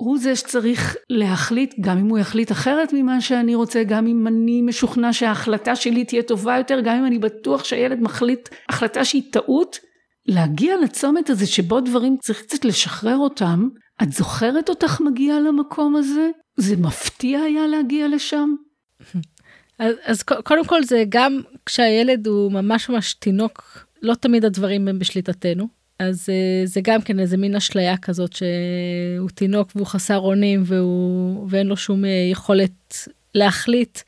שהוא 0.00 0.18
זה 0.18 0.36
שצריך 0.36 0.96
להחליט, 1.10 1.74
גם 1.80 1.98
אם 1.98 2.08
הוא 2.08 2.18
יחליט 2.18 2.52
אחרת 2.52 2.92
ממה 2.92 3.20
שאני 3.20 3.54
רוצה, 3.54 3.84
גם 3.84 4.06
אם 4.06 4.26
אני 4.26 4.62
משוכנע 4.62 5.12
שההחלטה 5.12 5.76
שלי 5.76 6.04
תהיה 6.04 6.22
טובה 6.22 6.56
יותר, 6.56 6.80
גם 6.80 6.96
אם 6.96 7.06
אני 7.06 7.18
בטוח 7.18 7.64
שהילד 7.64 8.00
מחליט 8.00 8.48
החלטה 8.68 9.04
שהיא 9.04 9.22
טעות, 9.32 9.78
להגיע 10.26 10.76
לצומת 10.82 11.30
הזה 11.30 11.46
שבו 11.46 11.80
דברים 11.80 12.16
צריך 12.20 12.42
קצת 12.42 12.64
לשחרר 12.64 13.16
אותם, 13.16 13.68
את 14.02 14.12
זוכרת 14.12 14.68
אותך 14.68 15.00
מגיעה 15.00 15.40
למקום 15.40 15.96
הזה? 15.96 16.30
זה 16.56 16.76
מפתיע 16.76 17.40
היה 17.40 17.66
להגיע 17.66 18.08
לשם? 18.08 18.54
אז, 19.78 19.94
אז 20.04 20.22
קודם 20.22 20.64
כל 20.64 20.84
זה 20.84 21.04
גם 21.08 21.40
כשהילד 21.66 22.26
הוא 22.26 22.52
ממש 22.52 22.88
ממש 22.88 23.14
תינוק, 23.14 23.86
לא 24.02 24.14
תמיד 24.14 24.44
הדברים 24.44 24.88
הם 24.88 24.98
בשליטתנו. 24.98 25.83
אז 25.98 26.28
אה, 26.28 26.66
זה 26.66 26.80
גם 26.84 27.02
כן 27.02 27.20
איזה 27.20 27.36
מין 27.36 27.56
אשליה 27.56 27.96
כזאת 27.96 28.32
שהוא 28.32 29.28
תינוק 29.34 29.70
והוא 29.74 29.86
חסר 29.86 30.18
אונים 30.18 30.62
והוא, 30.66 31.46
ואין 31.50 31.66
לו 31.66 31.76
שום 31.76 32.04
אה, 32.04 32.28
יכולת 32.30 33.08
להחליט. 33.34 33.98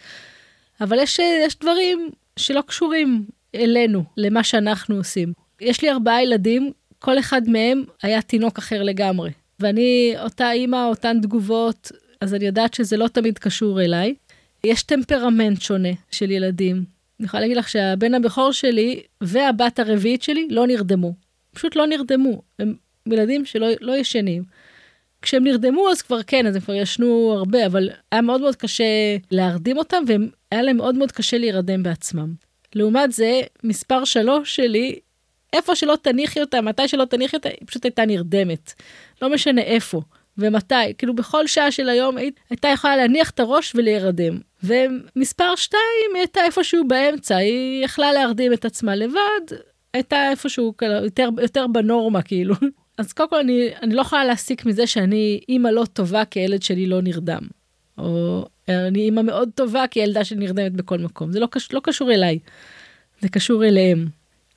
אבל 0.81 0.99
יש, 1.03 1.21
אה, 1.21 1.43
יש 1.47 1.59
דברים 1.59 2.11
שלא 2.37 2.61
קשורים 2.67 3.25
אלינו, 3.55 4.05
למה 4.17 4.45
שאנחנו 4.45 4.97
עושים. 4.97 5.33
יש 5.61 5.83
לי 5.83 5.91
ארבעה 5.91 6.23
ילדים, 6.23 6.73
כל 6.99 7.19
אחד 7.19 7.49
מהם 7.49 7.85
היה 8.03 8.23
תינוק 8.23 8.59
אחר 8.59 8.83
לגמרי. 8.83 9.31
ואני, 9.61 10.15
אותה 10.23 10.53
אימא, 10.53 10.87
אותן 10.89 11.21
תגובות, 11.23 11.93
אז 12.21 12.35
אני 12.35 12.47
יודעת 12.47 12.75
שזה 12.75 12.97
לא 12.97 13.09
תמיד 13.09 13.39
קשור 13.39 13.83
אליי. 13.83 14.15
יש 14.65 14.83
טמפרמנט 14.83 15.63
שונה 15.63 15.89
של 16.11 16.31
ילדים. 16.31 16.85
אני 17.21 17.27
יכולה 17.27 17.41
להגיד 17.41 17.57
לך 17.57 17.69
שהבן 17.69 18.15
הבכור 18.15 18.53
שלי 18.53 19.03
והבת 19.21 19.79
הרביעית 19.79 20.23
שלי 20.23 20.49
לא 20.51 20.67
נרדמו. 20.67 21.26
פשוט 21.57 21.77
לא 21.77 21.87
נרדמו. 21.87 22.43
הם 22.59 22.75
ילדים 23.07 23.45
שלא 23.45 23.67
לא 23.81 23.97
ישנים. 23.97 24.43
כשהם 25.23 25.45
נרדמו 25.45 25.91
אז 25.91 26.03
כבר 26.03 26.23
כן, 26.23 26.47
אז 26.47 26.57
הם 26.57 26.61
כבר 26.61 26.75
ישנו 26.75 27.33
הרבה, 27.37 27.67
אבל 27.67 27.91
היה 28.13 28.21
מאוד 28.21 28.41
מאוד 28.41 28.57
קשה 28.57 28.85
להרדים 29.31 29.79
אותם, 29.79 30.05
והיה 30.07 30.63
להם 30.63 30.77
מאוד 30.77 30.95
מאוד 30.95 31.13
קשה 31.13 31.39
להירדם 31.39 31.83
בעצמם. 31.83 32.35
לעומת 32.75 33.13
זה, 33.13 33.41
מספר 33.65 34.05
שלוש 34.05 34.57
שלי, 34.57 34.99
איפה 35.53 35.75
שלא 35.75 35.97
תניחי 36.03 36.41
אותה, 36.41 36.61
מתי 36.61 36.89
שלא 36.89 37.05
תניחי 37.05 37.37
אותה, 37.37 37.49
היא 37.49 37.67
פשוט 37.67 37.85
הייתה 37.85 38.05
נרדמת. 38.05 38.73
לא 39.23 39.31
משנה 39.31 39.63
איפה 39.63 40.01
ומתי, 40.39 40.95
כאילו 40.99 41.15
בכל 41.15 41.47
שעה 41.47 41.71
של 41.71 41.89
היום 41.89 42.17
היית, 42.17 42.41
הייתה 42.51 42.69
יכולה 42.69 42.97
להניח 42.97 43.31
את 43.31 43.41
הראש 43.41 43.73
ולהירדם. 43.75 44.39
ומספר 44.63 45.57
שתיים 45.57 46.11
היא 46.15 46.21
הייתה 46.21 46.45
איפשהו 46.45 46.89
באמצע, 46.89 47.37
היא 47.37 47.85
יכלה 47.85 48.13
להרדים 48.13 48.53
את 48.53 48.65
עצמה 48.65 48.97
לבד, 48.97 49.57
הייתה 49.97 50.31
איפשהו 50.31 50.75
יותר, 51.03 51.29
יותר 51.43 51.67
בנורמה 51.67 52.23
כאילו. 52.23 52.55
אז 52.99 53.13
קודם 53.13 53.31
כל 53.31 53.39
אני, 53.39 53.69
אני 53.83 53.95
לא 53.95 54.01
יכולה 54.01 54.25
להסיק 54.25 54.67
מזה 54.67 54.87
שאני 54.87 55.41
אימא 55.49 55.69
לא 55.69 55.85
טובה 55.93 56.25
כי 56.25 56.41
הילד 56.41 56.63
שלי 56.63 56.87
לא 56.87 57.03
נרדם. 57.03 57.43
או 57.99 58.45
אני 58.69 59.01
אימא 59.01 59.23
מאוד 59.23 59.49
טובה 59.55 59.85
כי 59.91 60.01
ילדה 60.01 60.25
שלי 60.25 60.39
נרדמת 60.39 60.73
בכל 60.73 60.99
מקום. 60.99 61.33
זה 61.33 61.41
לא, 61.41 61.47
קש, 61.51 61.73
לא 61.73 61.81
קשור 61.83 62.13
אליי, 62.13 62.39
זה 63.21 63.29
קשור 63.29 63.65
אליהם. 63.65 64.07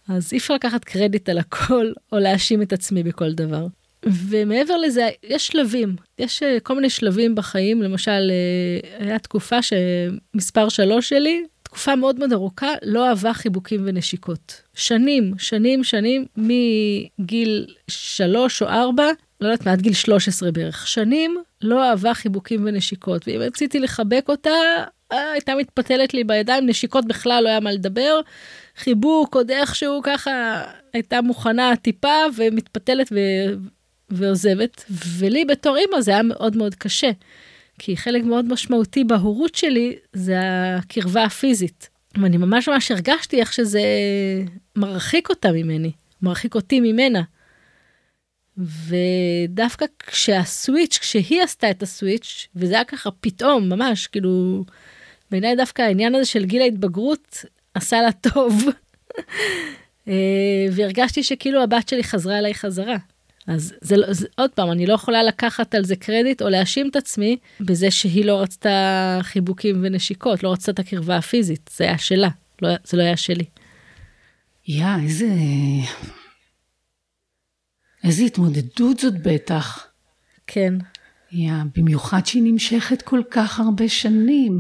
אז 0.10 0.34
אי 0.34 0.38
אפשר 0.38 0.54
לקחת 0.54 0.84
קרדיט 0.84 1.30
על 1.30 1.38
הכל 1.38 1.92
או 2.12 2.20
להאשים 2.20 2.62
את 2.62 2.74
עצמי 2.74 3.04
בכל 3.04 3.32
דבר. 3.34 3.68
ומעבר 4.06 4.78
לזה, 4.78 5.10
יש 5.24 5.48
שלבים, 5.48 5.96
יש 6.20 6.44
אה, 6.44 6.60
כל 6.64 6.76
מיני 6.76 6.90
שלבים 6.90 7.36
בחיים, 7.36 7.82
למשל, 7.82 8.32
אה, 8.32 9.06
היה 9.06 9.20
תקופה 9.20 9.58
שמספר 9.62 10.70
שלוש 10.70 11.10
שלי, 11.10 11.44
תקופה 11.70 11.96
מאוד 11.96 12.20
מאוד 12.20 12.34
ארוכה, 12.34 12.74
לא 12.84 13.10
אהבה 13.10 13.34
חיבוקים 13.34 13.82
ונשיקות. 13.86 14.62
שנים, 14.74 15.34
שנים, 15.38 15.84
שנים, 15.84 16.26
מגיל 16.38 17.68
שלוש 17.88 18.62
או 18.62 18.68
ארבע, 18.68 19.08
לא 19.42 19.48
יודעת 19.48 19.66
מה, 19.66 19.72
עד 19.72 19.82
גיל 19.82 19.94
13 19.94 20.52
בערך, 20.52 20.88
שנים, 20.88 21.38
לא 21.62 21.90
אהבה 21.90 22.14
חיבוקים 22.14 22.66
ונשיקות. 22.66 23.28
ואם 23.28 23.42
רציתי 23.42 23.80
לחבק 23.80 24.26
אותה, 24.30 24.50
אה, 25.12 25.32
הייתה 25.32 25.56
מתפתלת 25.56 26.14
לי 26.14 26.24
בידיים, 26.24 26.66
נשיקות 26.66 27.06
בכלל 27.06 27.44
לא 27.44 27.50
היה 27.50 27.60
מה 27.60 27.72
לדבר. 27.72 28.20
חיבוק 28.78 29.36
עוד 29.36 29.52
איכשהו 29.52 30.02
ככה 30.04 30.64
הייתה 30.94 31.22
מוכנה 31.22 31.76
טיפה 31.76 32.16
ומתפתלת 32.38 33.08
ו... 33.12 33.20
ועוזבת. 34.10 34.86
ולי 35.18 35.46
בתור 35.46 35.78
אימא 35.78 36.02
זה 36.02 36.12
היה 36.12 36.24
מאוד 36.24 36.58
מאוד 36.58 36.76
קשה. 36.76 37.12
כי 37.80 37.98
חלק 37.98 38.24
מאוד 38.24 38.46
משמעותי 38.46 39.04
בהורות 39.04 39.56
שלי 39.56 39.96
זה 40.14 40.38
הקרבה 40.78 41.24
הפיזית. 41.24 41.90
ואני 42.22 42.38
ממש 42.38 42.70
ממש 42.70 42.92
הרגשתי 42.92 43.40
איך 43.40 43.54
שזה 43.54 43.82
מרחיק 44.76 45.30
אותה 45.30 45.52
ממני, 45.52 45.92
מרחיק 46.22 46.56
אותי 46.56 46.80
ממנה. 46.80 47.22
ודווקא 48.58 49.86
כשהסוויץ', 50.08 50.98
כשהיא 50.98 51.42
עשתה 51.44 51.72
את 51.72 51.84
הסוויץ', 51.84 52.48
וזה 52.56 52.74
היה 52.74 52.84
ככה 52.84 53.10
פתאום, 53.12 53.70
ממש, 53.70 54.08
כאילו, 54.08 54.64
בעיניי 55.32 55.56
דווקא 55.56 55.82
העניין 55.82 56.16
הזה 56.16 56.26
של 56.26 56.46
גיל 56.46 56.62
ההתבגרות 56.62 57.46
עשה 57.74 58.02
לה 58.02 58.12
טוב. 58.12 58.64
אה, 60.08 60.66
והרגשתי 60.72 61.24
שכאילו 61.24 61.64
הבת 61.64 61.90
שלי 61.90 62.04
חזרה 62.04 62.40
אליי 62.40 62.54
חזרה. 62.54 62.98
אז 63.50 63.74
זה, 63.82 63.98
לא, 63.98 64.14
זה 64.14 64.28
עוד 64.38 64.52
פעם, 64.52 64.72
אני 64.72 64.86
לא 64.86 64.94
יכולה 64.94 65.24
לקחת 65.24 65.76
על 65.76 65.86
זה 65.86 65.96
קרדיט 65.96 66.42
או 66.42 66.50
להאשים 66.50 66.90
את 66.90 66.96
עצמי 66.96 67.38
בזה 67.62 67.92
שהיא 67.92 68.26
לא 68.26 68.42
רצתה 68.42 69.20
חיבוקים 69.22 69.80
ונשיקות, 69.84 70.44
לא 70.44 70.52
רצתה 70.52 70.72
את 70.72 70.80
הקרבה 70.80 71.18
הפיזית, 71.18 71.70
זה 71.76 71.84
היה 71.84 71.98
שלה, 71.98 72.30
לא, 72.62 72.70
זה 72.84 72.98
לא 72.98 73.04
היה 73.04 73.18
שלי. 73.18 73.46
יא, 74.68 74.86
איזה... 75.04 75.28
איזה 78.04 78.24
התמודדות 78.24 79.00
זאת 79.00 79.14
בטח. 79.24 79.88
כן. 80.48 80.74
יא, 81.32 81.54
במיוחד 81.76 82.26
שהיא 82.26 82.44
נמשכת 82.46 83.02
כל 83.02 83.22
כך 83.32 83.60
הרבה 83.60 83.90
שנים. 83.90 84.60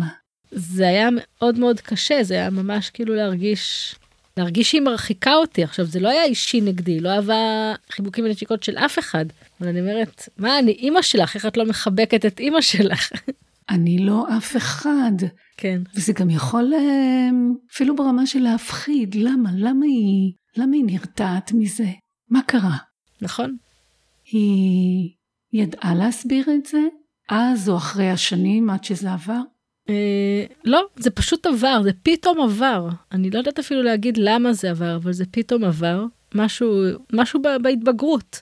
זה 0.52 0.88
היה 0.88 1.10
מאוד 1.16 1.60
מאוד 1.60 1.80
קשה, 1.80 2.24
זה 2.24 2.34
היה 2.34 2.50
ממש 2.50 2.90
כאילו 2.90 3.16
להרגיש 3.16 3.96
להרגיש 4.38 4.72
שהיא 4.72 4.82
מרחיקה 4.82 5.34
אותי. 5.34 5.64
עכשיו, 5.64 5.86
זה 5.86 6.00
לא 6.00 6.10
היה 6.10 6.24
אישי 6.24 6.62
נגדי, 6.62 7.00
לא 7.00 7.10
אהבה 7.10 7.74
חיבוקים 7.92 8.26
ונשיקות 8.26 8.64
של 8.64 8.78
אף 8.78 9.00
אחד. 9.00 9.26
אבל 9.62 9.70
אני 9.70 9.80
אומרת, 9.80 10.30
מה, 10.38 10.60
אני 10.60 10.72
אימא 10.72 11.02
שלך, 11.02 11.36
איך 11.36 11.46
את 11.46 11.58
לא 11.58 11.66
מחבקת 11.66 12.26
את 12.26 12.40
אימא 12.40 12.62
שלך? 12.62 13.12
אני 13.70 13.98
לא 14.00 14.26
אף 14.38 14.58
אחד. 14.58 15.12
כן. 15.58 15.82
וזה 15.96 16.14
גם 16.14 16.30
יכול 16.30 16.74
אה, 16.74 17.30
אפילו 17.72 17.96
ברמה 17.96 18.26
של 18.26 18.40
להפחיד, 18.40 19.16
למה? 19.16 19.50
למה 19.56 19.86
היא, 19.86 20.34
למה 20.58 20.76
היא 20.76 20.86
נרתעת 20.86 21.52
מזה? 21.52 21.88
מה 22.30 22.42
קרה? 22.42 22.78
נכון. 23.22 23.58
היא 24.32 25.10
ידעה 25.54 25.96
להסביר 25.96 26.46
את 26.56 26.66
זה? 26.66 26.82
אז 27.30 27.70
או 27.70 27.78
אחרי 27.78 28.10
השנים 28.10 28.70
עד 28.70 28.84
שזה 28.84 29.14
עבר? 29.14 29.42
אה, 29.90 30.46
לא, 30.66 30.82
זה 30.96 31.10
פשוט 31.10 31.46
עבר, 31.46 31.82
זה 31.84 31.92
פתאום 32.04 32.42
עבר. 32.42 32.90
אני 33.12 33.30
לא 33.30 33.38
יודעת 33.38 33.60
אפילו 33.60 33.84
להגיד 33.84 34.18
למה 34.18 34.54
זה 34.54 34.70
עבר, 34.70 34.96
אבל 34.96 35.14
זה 35.14 35.26
פתאום 35.32 35.64
עבר. 35.64 36.06
משהו, 36.36 36.82
משהו 37.14 37.42
בהתבגרות. 37.62 38.42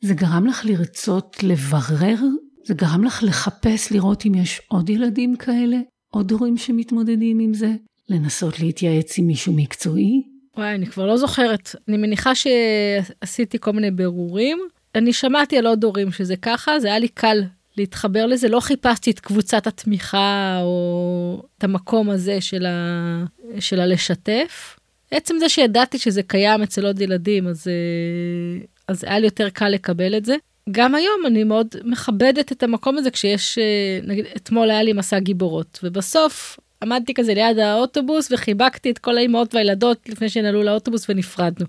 זה 0.00 0.14
גרם 0.14 0.46
לך 0.46 0.64
לרצות 0.64 1.36
לברר? 1.42 2.16
זה 2.64 2.74
גרם 2.74 3.04
לך 3.04 3.22
לחפש, 3.22 3.92
לראות 3.92 4.26
אם 4.26 4.34
יש 4.34 4.60
עוד 4.68 4.90
ילדים 4.90 5.36
כאלה? 5.36 5.76
עוד 6.10 6.30
הורים 6.30 6.56
שמתמודדים 6.56 7.38
עם 7.38 7.54
זה? 7.54 7.72
לנסות 8.08 8.60
להתייעץ 8.60 9.18
עם 9.18 9.26
מישהו 9.26 9.52
מקצועי? 9.52 10.22
וואי, 10.56 10.74
אני 10.74 10.86
כבר 10.86 11.06
לא 11.06 11.16
זוכרת. 11.16 11.76
אני 11.88 11.96
מניחה 11.96 12.32
שעשיתי 12.34 13.58
כל 13.60 13.70
מיני 13.70 13.90
בירורים. 13.90 14.58
אני 14.94 15.12
שמעתי 15.12 15.58
על 15.58 15.66
עוד 15.66 15.84
הורים 15.84 16.12
שזה 16.12 16.36
ככה, 16.36 16.80
זה 16.80 16.88
היה 16.88 16.98
לי 16.98 17.08
קל 17.08 17.42
להתחבר 17.78 18.26
לזה, 18.26 18.48
לא 18.48 18.60
חיפשתי 18.60 19.10
את 19.10 19.20
קבוצת 19.20 19.66
התמיכה 19.66 20.58
או 20.62 21.42
את 21.58 21.64
המקום 21.64 22.10
הזה 22.10 22.40
של, 22.40 22.66
ה... 22.66 23.24
של 23.60 23.80
הלשתף. 23.80 24.78
עצם 25.10 25.34
זה 25.38 25.48
שידעתי 25.48 25.98
שזה 25.98 26.22
קיים 26.22 26.62
אצל 26.62 26.86
עוד 26.86 27.00
ילדים, 27.00 27.48
אז, 27.48 27.68
אה, 27.68 28.64
אז 28.88 29.04
היה 29.04 29.18
לי 29.18 29.26
יותר 29.26 29.48
קל 29.48 29.68
לקבל 29.68 30.16
את 30.16 30.24
זה. 30.24 30.36
גם 30.70 30.94
היום 30.94 31.26
אני 31.26 31.44
מאוד 31.44 31.66
מכבדת 31.84 32.52
את 32.52 32.62
המקום 32.62 32.98
הזה 32.98 33.10
כשיש, 33.10 33.58
אה, 33.58 33.98
נגיד, 34.02 34.24
אתמול 34.36 34.70
היה 34.70 34.82
לי 34.82 34.92
מסע 34.92 35.18
גיבורות, 35.18 35.78
ובסוף 35.82 36.58
עמדתי 36.82 37.14
כזה 37.14 37.34
ליד 37.34 37.58
האוטובוס 37.58 38.32
וחיבקתי 38.32 38.90
את 38.90 38.98
כל 38.98 39.16
האימהות 39.16 39.54
והילדות 39.54 40.08
לפני 40.08 40.28
שנעלו 40.28 40.62
לאוטובוס 40.62 41.06
ונפרדנו. 41.08 41.66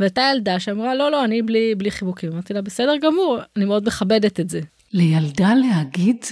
והייתה 0.00 0.22
ילדה 0.34 0.60
שאמרה, 0.60 0.94
לא, 0.94 1.10
לא, 1.10 1.24
אני 1.24 1.42
בלי, 1.42 1.74
בלי 1.74 1.90
חיבוקים. 1.90 2.32
אמרתי 2.32 2.54
לה, 2.54 2.62
בסדר 2.62 2.96
גמור, 2.96 3.38
אני 3.56 3.64
מאוד 3.64 3.86
מכבדת 3.86 4.40
את 4.40 4.48
זה. 4.50 4.60
לילדה 4.92 5.54
להגיד, 5.54 6.24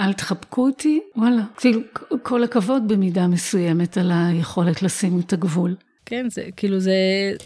אל 0.00 0.12
תחבקו 0.12 0.66
אותי, 0.66 1.00
וואלה. 1.16 1.42
כאילו, 1.56 1.80
כל 2.22 2.44
הכבוד 2.44 2.88
במידה 2.88 3.26
מסוימת 3.26 3.98
על 3.98 4.12
היכולת 4.14 4.82
לשים 4.82 5.20
את 5.20 5.32
הגבול. 5.32 5.74
כן, 6.06 6.26
זה 6.30 6.44
כאילו 6.56 6.80
זה, 6.80 6.92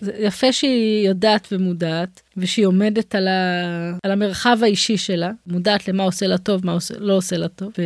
זה 0.00 0.12
יפה 0.18 0.52
שהיא 0.52 1.08
יודעת 1.08 1.48
ומודעת, 1.52 2.22
ושהיא 2.36 2.66
עומדת 2.66 3.14
על, 3.14 3.28
ה, 3.28 3.96
על 4.02 4.10
המרחב 4.10 4.58
האישי 4.62 4.96
שלה, 4.96 5.30
מודעת 5.46 5.88
למה 5.88 6.02
עושה 6.02 6.26
לה 6.26 6.38
טוב, 6.38 6.66
מה 6.66 6.72
עושה, 6.72 6.94
לא 6.98 7.16
עושה 7.16 7.36
לה 7.36 7.48
טוב, 7.48 7.72
ו, 7.78 7.82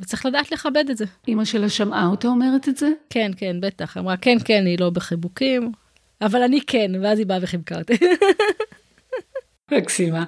וצריך 0.00 0.26
לדעת 0.26 0.52
לכבד 0.52 0.84
את 0.90 0.96
זה. 0.96 1.04
אמא 1.28 1.44
שלה 1.44 1.68
שמעה 1.68 2.06
אותה 2.06 2.28
אומרת 2.28 2.68
את 2.68 2.76
זה? 2.76 2.88
כן, 3.10 3.30
כן, 3.36 3.56
בטח. 3.60 3.96
אמרה, 3.96 4.16
כן, 4.16 4.36
כן, 4.44 4.66
היא 4.66 4.78
לא 4.80 4.90
בחיבוקים, 4.90 5.72
אבל 6.20 6.42
אני 6.42 6.60
כן, 6.66 6.90
ואז 7.02 7.18
היא 7.18 7.26
באה 7.26 7.38
וחיבקה 7.42 7.78
אותי. 7.78 7.92
מקסימה. 9.72 10.24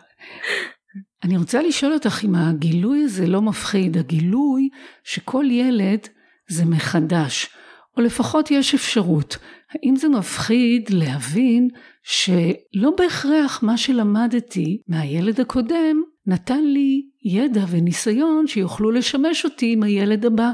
אני 1.25 1.37
רוצה 1.37 1.63
לשאול 1.63 1.93
אותך 1.93 2.25
אם 2.25 2.35
הגילוי 2.35 3.03
הזה 3.05 3.27
לא 3.27 3.43
מפחיד, 3.43 3.99
הגילוי 3.99 4.69
שכל 5.05 5.45
ילד 5.51 6.09
זה 6.49 6.65
מחדש, 6.65 7.49
או 7.97 8.03
לפחות 8.03 8.51
יש 8.51 8.75
אפשרות. 8.75 9.37
האם 9.71 9.97
זה 9.97 10.09
מפחיד 10.09 10.91
להבין 10.91 11.69
שלא 12.03 12.91
בהכרח 12.99 13.63
מה 13.63 13.77
שלמדתי 13.77 14.83
מהילד 14.89 15.41
הקודם 15.41 16.03
נתן 16.27 16.65
לי 16.65 17.03
ידע 17.25 17.65
וניסיון 17.71 18.47
שיוכלו 18.47 18.91
לשמש 18.91 19.45
אותי 19.45 19.73
עם 19.73 19.83
הילד 19.83 20.27
הבא? 20.27 20.53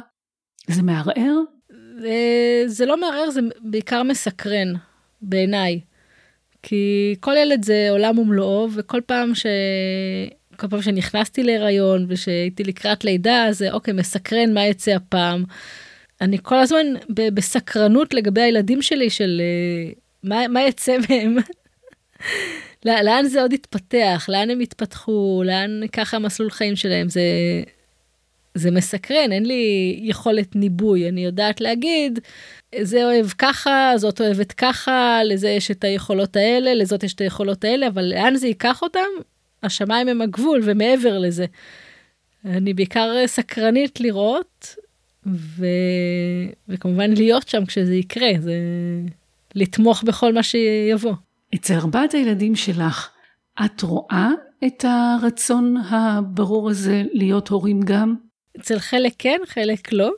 זה 0.66 0.82
מערער? 0.82 1.36
זה 2.66 2.86
לא 2.86 3.00
מערער, 3.00 3.30
זה 3.30 3.40
בעיקר 3.60 4.02
מסקרן, 4.02 4.74
בעיניי. 5.22 5.80
כי 6.62 7.14
כל 7.20 7.34
ילד 7.38 7.64
זה 7.64 7.88
עולם 7.90 8.18
ומלואו, 8.18 8.68
וכל 8.72 9.00
פעם 9.06 9.34
ש... 9.34 9.46
כל 10.58 10.68
פעם 10.68 10.82
שנכנסתי 10.82 11.42
להיריון 11.42 12.06
ושהייתי 12.08 12.64
לקראת 12.64 13.04
לידה, 13.04 13.46
זה 13.50 13.72
אוקיי, 13.72 13.94
מסקרן 13.94 14.54
מה 14.54 14.66
יצא 14.66 14.90
הפעם. 14.90 15.44
אני 16.20 16.38
כל 16.42 16.58
הזמן 16.58 16.86
ב- 17.14 17.34
בסקרנות 17.34 18.14
לגבי 18.14 18.40
הילדים 18.40 18.82
שלי 18.82 19.10
של 19.10 19.40
uh, 19.94 19.98
מה, 20.22 20.48
מה 20.48 20.62
יצא 20.62 20.96
מהם. 21.08 21.36
לאן 22.84 23.26
זה 23.26 23.42
עוד 23.42 23.52
יתפתח, 23.52 24.26
לאן 24.28 24.50
הם 24.50 24.60
יתפתחו, 24.60 25.42
לאן 25.46 25.80
ככה 25.92 26.16
המסלול 26.16 26.50
חיים 26.50 26.76
שלהם, 26.76 27.08
זה, 27.08 27.22
זה 28.54 28.70
מסקרן, 28.70 29.32
אין 29.32 29.46
לי 29.46 29.96
יכולת 30.02 30.56
ניבוי, 30.56 31.08
אני 31.08 31.24
יודעת 31.24 31.60
להגיד, 31.60 32.18
זה 32.80 33.04
אוהב 33.04 33.26
ככה, 33.38 33.92
זאת 33.96 34.20
אוהבת 34.20 34.52
ככה, 34.52 35.20
לזה 35.24 35.48
יש 35.48 35.70
את 35.70 35.84
היכולות 35.84 36.36
האלה, 36.36 36.74
לזאת 36.74 37.02
יש 37.02 37.14
את 37.14 37.20
היכולות 37.20 37.64
האלה, 37.64 37.88
אבל 37.88 38.04
לאן 38.04 38.36
זה 38.36 38.46
ייקח 38.46 38.82
אותם? 38.82 39.08
השמיים 39.62 40.08
הם 40.08 40.22
הגבול 40.22 40.60
ומעבר 40.64 41.18
לזה. 41.18 41.46
אני 42.44 42.74
בעיקר 42.74 43.14
סקרנית 43.26 44.00
לראות 44.00 44.76
ו... 45.26 45.66
וכמובן 46.68 47.10
להיות 47.10 47.48
שם 47.48 47.66
כשזה 47.66 47.94
יקרה, 47.94 48.30
זה 48.40 48.54
לתמוך 49.54 50.02
בכל 50.02 50.32
מה 50.32 50.42
שיבוא. 50.42 51.14
אצל 51.54 51.74
ארבעת 51.74 52.12
הילדים 52.12 52.56
שלך, 52.56 53.10
את 53.64 53.82
רואה 53.82 54.28
את 54.66 54.84
הרצון 54.88 55.76
הברור 55.76 56.70
הזה 56.70 57.02
להיות 57.12 57.48
הורים 57.48 57.80
גם? 57.80 58.14
אצל 58.60 58.78
חלק 58.78 59.12
כן, 59.18 59.38
חלק 59.46 59.92
לא. 59.92 60.12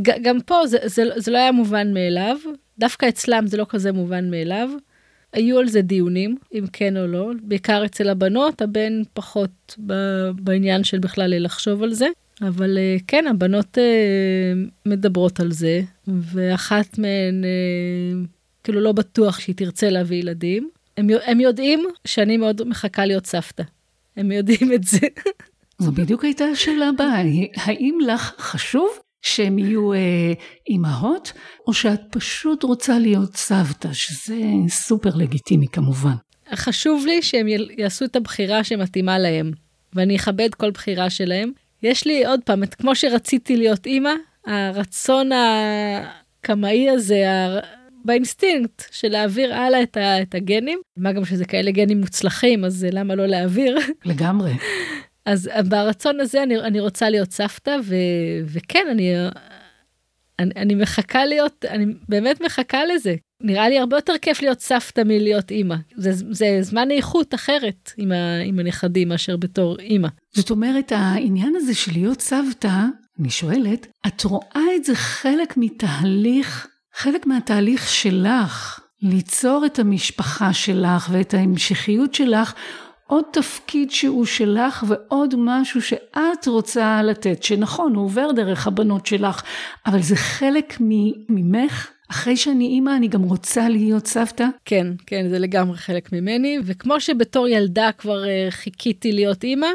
גם 0.00 0.40
פה 0.46 0.66
זה, 0.66 0.78
זה, 0.84 1.02
זה 1.16 1.30
לא 1.30 1.38
היה 1.38 1.52
מובן 1.52 1.94
מאליו, 1.94 2.36
דווקא 2.78 3.08
אצלם 3.08 3.46
זה 3.46 3.56
לא 3.56 3.66
כזה 3.68 3.92
מובן 3.92 4.30
מאליו. 4.30 4.70
היו 5.32 5.58
על 5.58 5.68
זה 5.68 5.82
דיונים, 5.82 6.36
אם 6.54 6.64
כן 6.72 6.96
או 6.96 7.06
לא, 7.06 7.30
בעיקר 7.42 7.84
אצל 7.84 8.08
הבנות, 8.08 8.62
הבן 8.62 9.02
פחות 9.14 9.76
בעניין 10.34 10.84
של 10.84 10.98
בכלל 10.98 11.44
לחשוב 11.44 11.82
על 11.82 11.92
זה. 11.92 12.06
אבל 12.42 12.78
אה, 12.78 12.96
כן, 13.06 13.26
הבנות 13.26 13.78
אה, 13.78 14.52
מדברות 14.86 15.40
על 15.40 15.52
זה, 15.52 15.80
ואחת 16.08 16.98
מהן 16.98 17.44
אה, 17.44 18.24
כאילו 18.64 18.80
לא 18.80 18.92
בטוח 18.92 19.40
שהיא 19.40 19.56
תרצה 19.56 19.90
להביא 19.90 20.16
ילדים. 20.16 20.70
הם, 20.96 21.08
הם 21.24 21.40
יודעים 21.40 21.84
שאני 22.04 22.36
מאוד 22.36 22.68
מחכה 22.68 23.06
להיות 23.06 23.26
סבתא. 23.26 23.62
הם 24.16 24.32
יודעים 24.32 24.72
את 24.74 24.84
זה. 24.84 24.98
זו 25.78 25.92
בדיוק 25.92 26.24
הייתה 26.24 26.44
השאלה 26.44 26.88
הבאה. 26.88 27.22
האם 27.56 27.98
לך 28.06 28.34
חשוב 28.38 28.88
שהם 29.22 29.58
יהיו 29.58 29.92
אה, 29.92 30.32
אימהות, 30.68 31.32
או 31.66 31.72
שאת 31.72 32.00
פשוט 32.10 32.62
רוצה 32.62 32.98
להיות 32.98 33.36
סבתא, 33.36 33.88
שזה 33.92 34.36
סופר 34.68 35.10
לגיטימי 35.14 35.66
כמובן. 35.72 36.14
חשוב 36.54 37.06
לי 37.06 37.22
שהם 37.22 37.46
יעשו 37.78 38.04
את 38.04 38.16
הבחירה 38.16 38.64
שמתאימה 38.64 39.18
להם, 39.18 39.52
ואני 39.94 40.16
אכבד 40.16 40.54
כל 40.54 40.70
בחירה 40.70 41.10
שלהם. 41.10 41.52
יש 41.82 42.06
לי 42.06 42.26
עוד 42.26 42.40
פעם, 42.44 42.62
את, 42.62 42.74
כמו 42.74 42.94
שרציתי 42.94 43.56
להיות 43.56 43.86
אימא, 43.86 44.12
הרצון 44.46 45.30
הקמאי 45.32 46.90
הזה, 46.90 47.24
באינסטינקט 48.04 48.82
של 48.90 49.08
להעביר 49.08 49.54
הלאה 49.54 49.82
את, 49.82 49.96
ה, 49.96 50.22
את 50.22 50.34
הגנים, 50.34 50.78
מה 50.96 51.12
גם 51.12 51.24
שזה 51.24 51.44
כאלה 51.44 51.70
גנים 51.70 52.00
מוצלחים, 52.00 52.64
אז 52.64 52.86
למה 52.92 53.14
לא 53.14 53.26
להעביר? 53.26 53.78
לגמרי. 54.04 54.52
אז 55.26 55.50
ברצון 55.68 56.20
הזה 56.20 56.42
אני, 56.42 56.58
אני 56.58 56.80
רוצה 56.80 57.10
להיות 57.10 57.32
סבתא, 57.32 57.76
ו, 57.84 57.94
וכן, 58.46 58.86
אני, 58.90 59.14
אני, 60.38 60.50
אני 60.56 60.74
מחכה 60.74 61.24
להיות, 61.24 61.64
אני 61.64 61.86
באמת 62.08 62.40
מחכה 62.40 62.84
לזה. 62.84 63.14
נראה 63.40 63.68
לי 63.68 63.78
הרבה 63.78 63.96
יותר 63.96 64.12
כיף 64.22 64.42
להיות 64.42 64.60
סבתא 64.60 65.00
מלהיות 65.00 65.50
אימא. 65.50 65.76
זה, 65.96 66.10
זה 66.30 66.58
זמן 66.60 66.90
איכות 66.90 67.34
אחרת 67.34 67.92
עם, 67.96 68.12
ה, 68.12 68.38
עם 68.44 68.58
הנכדים 68.58 69.08
מאשר 69.08 69.36
בתור 69.36 69.78
אימא. 69.78 70.08
זאת 70.34 70.50
אומרת, 70.50 70.92
העניין 70.92 71.56
הזה 71.56 71.74
של 71.74 71.92
להיות 71.92 72.20
סבתא, 72.20 72.84
אני 73.20 73.30
שואלת, 73.30 73.86
את 74.06 74.24
רואה 74.24 74.76
את 74.76 74.84
זה 74.84 74.94
חלק 74.94 75.54
מתהליך, 75.56 76.66
חלק 76.94 77.26
מהתהליך 77.26 77.88
שלך, 77.88 78.80
ליצור 79.02 79.66
את 79.66 79.78
המשפחה 79.78 80.52
שלך 80.52 81.08
ואת 81.12 81.34
ההמשכיות 81.34 82.14
שלך, 82.14 82.54
עוד 83.12 83.24
תפקיד 83.32 83.90
שהוא 83.90 84.24
שלך 84.24 84.84
ועוד 84.88 85.34
משהו 85.38 85.82
שאת 85.82 86.46
רוצה 86.46 87.02
לתת, 87.02 87.42
שנכון, 87.42 87.94
הוא 87.94 88.04
עובר 88.04 88.32
דרך 88.32 88.66
הבנות 88.66 89.06
שלך, 89.06 89.42
אבל 89.86 90.02
זה 90.02 90.16
חלק 90.16 90.76
ממך. 91.28 91.90
אחרי 92.10 92.36
שאני 92.36 92.66
אימא, 92.66 92.96
אני 92.96 93.08
גם 93.08 93.22
רוצה 93.22 93.68
להיות 93.68 94.06
סבתא? 94.06 94.46
כן, 94.64 94.86
כן, 95.06 95.28
זה 95.28 95.38
לגמרי 95.38 95.76
חלק 95.76 96.12
ממני, 96.12 96.58
וכמו 96.64 97.00
שבתור 97.00 97.48
ילדה 97.48 97.90
כבר 97.98 98.24
uh, 98.24 98.50
חיכיתי 98.50 99.12
להיות 99.12 99.44
אימא, 99.44 99.68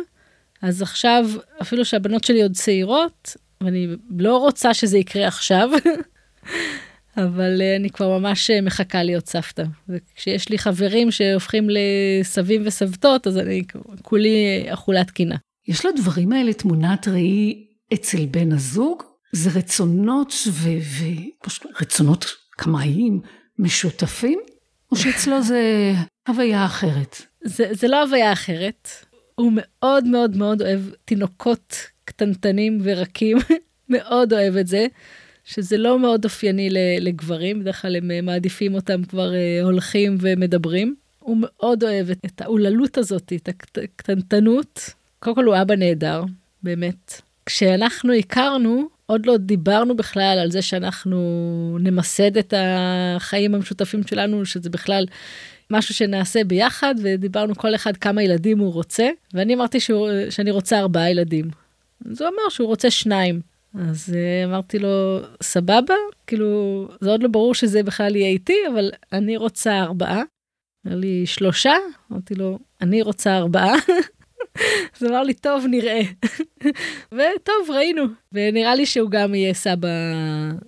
אז 0.62 0.82
עכשיו, 0.82 1.30
אפילו 1.62 1.86
שהבנות 1.86 2.23
שלי 2.23 2.41
עוד 2.41 2.54
צעירות, 2.54 3.36
ואני 3.62 3.88
לא 4.19 4.38
רוצה 4.38 4.73
שזה 4.73 4.97
יקרה 4.97 5.28
עכשיו, 5.28 5.69
אבל 7.18 7.62
uh, 7.62 7.80
אני 7.80 7.90
כבר 7.90 8.20
ממש 8.20 8.50
uh, 8.50 8.62
מחכה 8.62 9.04
להיות 9.04 9.28
סבתא. 9.28 9.64
וכשיש 9.90 10.50
לי 10.50 10.58
חברים 10.58 11.12
שהופכים 11.12 11.68
לסבים 11.70 12.62
וסבתות, 12.66 13.28
אז 13.28 13.38
אני 13.38 13.64
כולי 14.02 14.66
אכולת 14.68 15.12
קינה. 15.12 15.36
יש 15.68 15.86
לדברים 15.86 16.32
האלה 16.32 16.54
תמונת 16.54 17.08
ראי 17.08 17.68
אצל 17.94 18.26
בן 18.26 18.52
הזוג? 18.52 19.04
זה 19.32 19.50
רצונות 19.60 20.34
ורצונות 20.62 22.26
קמאיים 22.52 23.22
משותפים? 23.60 24.40
או 24.92 24.98
שאצלו 24.98 25.42
זה 25.50 25.94
הוויה 26.28 26.66
אחרת? 26.66 27.22
זה, 27.44 27.66
זה 27.72 27.88
לא 27.88 28.02
הוויה 28.02 28.34
אחרת. 28.34 28.90
הוא 29.36 29.52
מאוד 29.56 30.06
מאוד 30.08 30.38
מאוד 30.38 30.62
אוהב 30.62 30.82
תינוקות 31.06 31.76
קטנטנים 32.06 32.80
ורקים, 32.84 33.38
מאוד 33.90 34.34
אוהב 34.34 34.56
את 34.56 34.68
זה. 34.68 34.88
שזה 35.48 35.78
לא 35.78 36.00
מאוד 36.00 36.26
אופייני 36.26 36.70
לגברים, 37.00 37.60
בדרך 37.60 37.82
כלל 37.82 37.96
הם 37.96 38.12
אה, 38.12 38.22
מעדיפים 38.22 38.76
אותם 38.76 39.04
כבר 39.04 39.34
אה, 39.34 39.62
הולכים 39.64 40.18
ומדברים. 40.22 40.96
הוא 41.20 41.38
מאוד 41.40 41.84
אוהב 41.84 42.10
את 42.10 42.42
האוללות 42.42 42.98
הזאת, 42.98 43.34
את 43.36 43.50
הקטנטנות. 43.50 44.90
קודם 45.20 45.36
כל 45.36 45.46
הוא 45.46 45.56
אבא 45.62 45.76
נהדר, 45.76 46.24
באמת. 46.64 47.22
כשאנחנו 47.46 48.14
הכרנו, 48.14 48.88
עוד 49.06 49.26
לא 49.26 49.38
דיברנו 49.38 49.96
בכלל 49.96 50.40
על 50.42 50.52
זה 50.52 50.62
שאנחנו 50.62 51.78
נמסד 51.80 52.38
את 52.38 52.54
החיים 52.58 53.56
המשותפים 53.56 54.08
שלנו, 54.08 54.46
שזה 54.46 54.70
בכלל 54.70 55.06
משהו 55.72 55.96
שנעשה 55.96 56.44
ביחד, 56.44 56.96
ודיברנו 57.04 57.56
כל 57.56 57.76
אחד 57.76 57.98
כמה 57.98 58.24
ילדים 58.24 58.60
הוא 58.60 58.74
רוצה, 58.74 59.10
ואני 59.34 59.54
אמרתי 59.54 59.80
שהוא, 59.80 60.10
שאני 60.30 60.52
רוצה 60.52 60.80
ארבעה 60.80 61.12
ילדים. 61.12 61.50
אז 62.12 62.22
הוא 62.22 62.30
אמר 62.30 62.50
שהוא 62.50 62.68
רוצה 62.68 62.92
שניים. 62.92 63.57
אז 63.80 64.13
uh, 64.13 64.50
אמרתי 64.50 64.80
לו, 64.80 65.20
סבבה? 65.44 65.94
כאילו, 66.28 66.88
זה 67.02 67.10
עוד 67.10 67.24
לא 67.24 67.30
ברור 67.30 67.56
שזה 67.56 67.84
בכלל 67.84 68.16
יהיה 68.16 68.30
איתי, 68.30 68.58
אבל 68.74 68.92
אני 69.13 69.38
רוצה 69.38 69.80
ארבעה. 69.80 70.24
אמר 70.88 70.96
לי, 70.96 71.26
שלושה? 71.26 71.74
אמרתי 72.12 72.36
לו, 72.36 72.60
אני 72.82 73.02
רוצה 73.02 73.38
ארבעה. 73.38 73.76
אז 74.96 75.04
אמר 75.04 75.24
לי, 75.24 75.34
טוב, 75.34 75.66
נראה. 75.70 76.02
וטוב, 77.16 77.70
ראינו. 77.70 78.04
ונראה 78.32 78.76
לי 78.76 78.86
שהוא 78.86 79.10
גם 79.10 79.36
יהיה 79.36 79.54
סבא, 79.54 79.88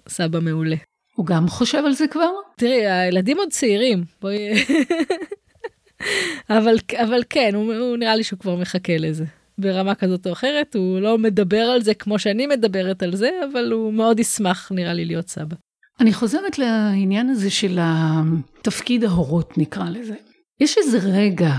סבא 0.10 0.39
מעולה. 0.39 0.76
הוא 1.15 1.26
גם 1.26 1.48
חושב 1.48 1.84
על 1.86 1.93
זה 1.93 2.08
כבר? 2.08 2.32
תראי, 2.58 2.88
הילדים 2.88 3.38
עוד 3.38 3.50
צעירים. 3.50 4.04
בואי... 4.22 4.38
אבל, 6.58 6.76
אבל 6.95 7.22
כן, 7.30 7.52
הוא, 7.56 7.74
הוא 7.74 7.98
נראה 7.98 8.15
לי 8.15 8.24
שהוא 8.24 8.39
כבר 8.39 8.56
מחכה 8.56 8.98
לזה. 8.98 9.26
ברמה 9.60 9.95
כזאת 9.95 10.28
או 10.28 10.32
אחרת, 10.32 10.76
הוא 10.76 11.00
לא 11.00 11.17
מדבר 11.17 11.62
על 11.62 11.82
זה 11.82 11.93
כמו 11.93 12.19
שאני 12.19 12.48
מדברת 12.48 13.04
על 13.04 13.15
זה, 13.15 13.30
אבל 13.52 13.72
הוא 13.72 13.93
מאוד 13.93 14.19
ישמח 14.19 14.72
נראה 14.72 14.93
לי 14.93 15.06
להיות 15.06 15.30
סבא. 15.30 15.56
אני 16.00 16.13
חוזרת 16.13 16.60
לעניין 16.60 17.30
הזה 17.30 17.50
של 17.50 17.78
התפקיד 17.82 19.04
ההורות 19.04 19.58
נקרא 19.58 19.89
לזה. 19.89 20.15
יש 20.60 20.78
איזה 20.78 21.00
רגע 21.04 21.52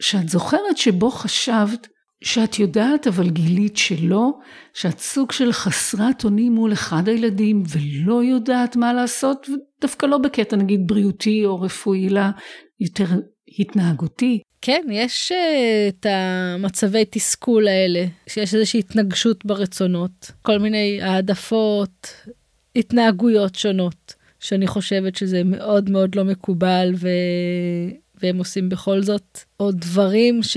שאת 0.00 0.28
זוכרת 0.28 0.76
שבו 0.76 1.10
חשבת 1.10 1.88
שאת 2.24 2.58
יודעת 2.58 3.06
אבל 3.06 3.30
גילית 3.30 3.76
שלא, 3.76 4.30
שאת 4.74 4.98
סוג 4.98 5.32
של 5.32 5.52
חסרת 5.52 6.24
אונים 6.24 6.52
מול 6.52 6.72
אחד 6.72 7.08
הילדים 7.08 7.62
ולא 7.68 8.24
יודעת 8.24 8.76
מה 8.76 8.92
לעשות, 8.92 9.46
ודווקא 9.48 10.06
לא 10.06 10.18
בקטע 10.18 10.56
נגיד 10.56 10.80
בריאותי 10.86 11.44
או 11.44 11.60
רפואי, 11.60 12.08
אלא 12.08 12.20
יותר 12.80 13.04
התנהגותי. 13.58 14.40
כן, 14.66 14.82
יש 14.90 15.32
uh, 15.32 15.34
את 15.88 16.06
המצבי 16.08 17.04
תסכול 17.10 17.68
האלה, 17.68 18.04
שיש 18.26 18.54
איזושהי 18.54 18.80
התנגשות 18.80 19.44
ברצונות, 19.44 20.30
כל 20.42 20.58
מיני 20.58 21.02
העדפות, 21.02 22.14
התנהגויות 22.76 23.54
שונות, 23.54 24.14
שאני 24.40 24.66
חושבת 24.66 25.16
שזה 25.16 25.44
מאוד 25.44 25.90
מאוד 25.90 26.14
לא 26.14 26.24
מקובל 26.24 26.92
ו... 26.96 27.08
והם 28.22 28.38
עושים 28.38 28.68
בכל 28.68 29.02
זאת, 29.02 29.38
או 29.60 29.72
דברים 29.72 30.42
ש... 30.42 30.56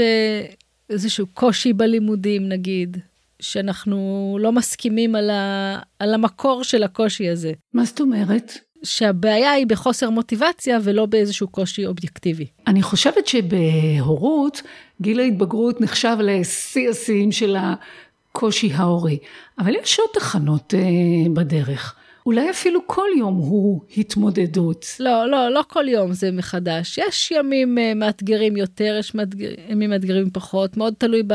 איזשהו 0.90 1.26
קושי 1.34 1.74
בלימודים 1.74 2.50
נגיד, 2.50 2.98
שאנחנו 3.40 4.38
לא 4.42 4.52
מסכימים 4.52 5.16
על, 5.16 5.30
ה... 5.30 5.80
על 6.00 6.14
המקור 6.14 6.64
של 6.64 6.84
הקושי 6.84 7.30
הזה. 7.30 7.52
מה 7.74 7.86
זאת 7.86 8.02
אומרת? 8.02 8.52
שהבעיה 8.88 9.52
היא 9.52 9.68
בחוסר 9.68 10.10
מוטיבציה 10.10 10.80
ולא 10.84 11.06
באיזשהו 11.06 11.48
קושי 11.48 11.86
אובייקטיבי. 11.86 12.48
אני 12.68 12.82
חושבת 12.82 13.28
שבהורות, 13.28 14.62
גיל 15.02 15.20
ההתבגרות 15.20 15.82
נחשב 15.82 16.18
לשיא 16.20 16.90
השיאים 16.90 17.32
של 17.32 17.56
הקושי 17.60 18.72
ההורי, 18.74 19.18
אבל 19.60 19.76
יש 19.76 20.00
עוד 20.00 20.10
תחנות 20.14 20.74
אה, 20.74 21.30
בדרך. 21.34 21.96
אולי 22.28 22.50
אפילו 22.50 22.80
כל 22.88 23.08
יום 23.18 23.36
הוא 23.36 23.82
התמודדות. 23.98 24.86
לא, 25.00 25.32
לא, 25.32 25.50
לא 25.50 25.64
כל 25.68 25.90
יום 25.90 26.14
זה 26.14 26.32
מחדש. 26.32 26.98
יש 26.98 27.32
ימים 27.32 27.78
uh, 27.78 27.96
מאתגרים 27.96 28.58
יותר, 28.58 28.96
יש 29.00 29.16
מאתגר, 29.16 29.50
ימים 29.70 29.90
מאתגרים 29.90 30.30
פחות, 30.30 30.78
מאוד 30.78 30.94
תלוי 30.98 31.24
ב, 31.28 31.34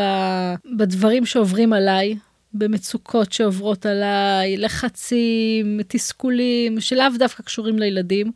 בדברים 0.76 1.26
שעוברים 1.26 1.72
עליי, 1.72 2.16
במצוקות 2.54 3.32
שעוברות 3.32 3.86
עליי, 3.86 4.56
לחצים, 4.56 5.80
תסכולים, 5.88 6.80
שלאו 6.80 7.06
דווקא 7.18 7.42
קשורים 7.42 7.78
לילדים. 7.78 8.32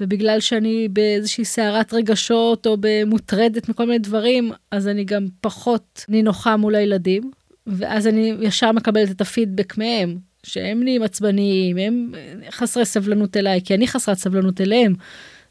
ובגלל 0.00 0.40
שאני 0.40 0.88
באיזושהי 0.88 1.44
סערת 1.44 1.94
רגשות 1.94 2.66
או 2.66 2.76
במוטרדת 2.80 3.68
מכל 3.68 3.86
מיני 3.86 3.98
דברים, 3.98 4.52
אז 4.70 4.88
אני 4.88 5.04
גם 5.04 5.26
פחות 5.40 6.04
נינוחה 6.08 6.56
מול 6.56 6.74
הילדים, 6.74 7.30
ואז 7.66 8.06
אני 8.06 8.32
ישר 8.40 8.72
מקבלת 8.72 9.10
את 9.10 9.20
הפידבק 9.20 9.78
מהם. 9.78 10.18
שהם 10.46 10.82
נהיים 10.82 11.02
עצבניים, 11.02 11.76
הם 11.76 12.12
חסרי 12.50 12.84
סבלנות 12.84 13.36
אליי, 13.36 13.60
כי 13.64 13.74
אני 13.74 13.88
חסרת 13.88 14.18
סבלנות 14.18 14.60
אליהם, 14.60 14.94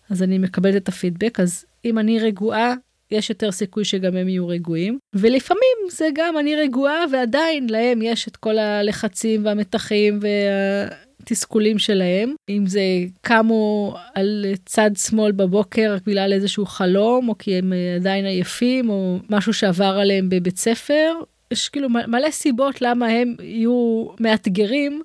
אז 0.09 0.23
אני 0.23 0.37
מקבלת 0.37 0.75
את 0.75 0.87
הפידבק, 0.87 1.39
אז 1.39 1.65
אם 1.85 1.99
אני 1.99 2.19
רגועה, 2.19 2.73
יש 3.13 3.29
יותר 3.29 3.51
סיכוי 3.51 3.85
שגם 3.85 4.17
הם 4.17 4.29
יהיו 4.29 4.47
רגועים. 4.47 4.97
ולפעמים 5.13 5.77
זה 5.91 6.07
גם 6.13 6.37
אני 6.37 6.55
רגועה 6.55 7.03
ועדיין 7.11 7.69
להם 7.69 8.01
יש 8.01 8.27
את 8.27 8.37
כל 8.37 8.57
הלחצים 8.57 9.45
והמתחים 9.45 10.19
והתסכולים 10.21 11.79
שלהם. 11.79 12.35
אם 12.49 12.65
זה 12.67 12.81
קמו 13.21 13.95
על 14.15 14.45
צד 14.65 14.91
שמאל 14.95 15.31
בבוקר 15.31 15.95
בגלל 16.05 16.33
איזשהו 16.33 16.65
חלום, 16.65 17.29
או 17.29 17.37
כי 17.37 17.55
הם 17.55 17.73
עדיין 17.95 18.25
עייפים, 18.25 18.89
או 18.89 19.17
משהו 19.29 19.53
שעבר 19.53 19.97
עליהם 20.01 20.29
בבית 20.29 20.57
ספר, 20.57 21.13
יש 21.51 21.69
כאילו 21.69 21.89
מלא 21.89 22.31
סיבות 22.31 22.81
למה 22.81 23.07
הם 23.07 23.35
יהיו 23.41 24.05
מאתגרים, 24.19 25.01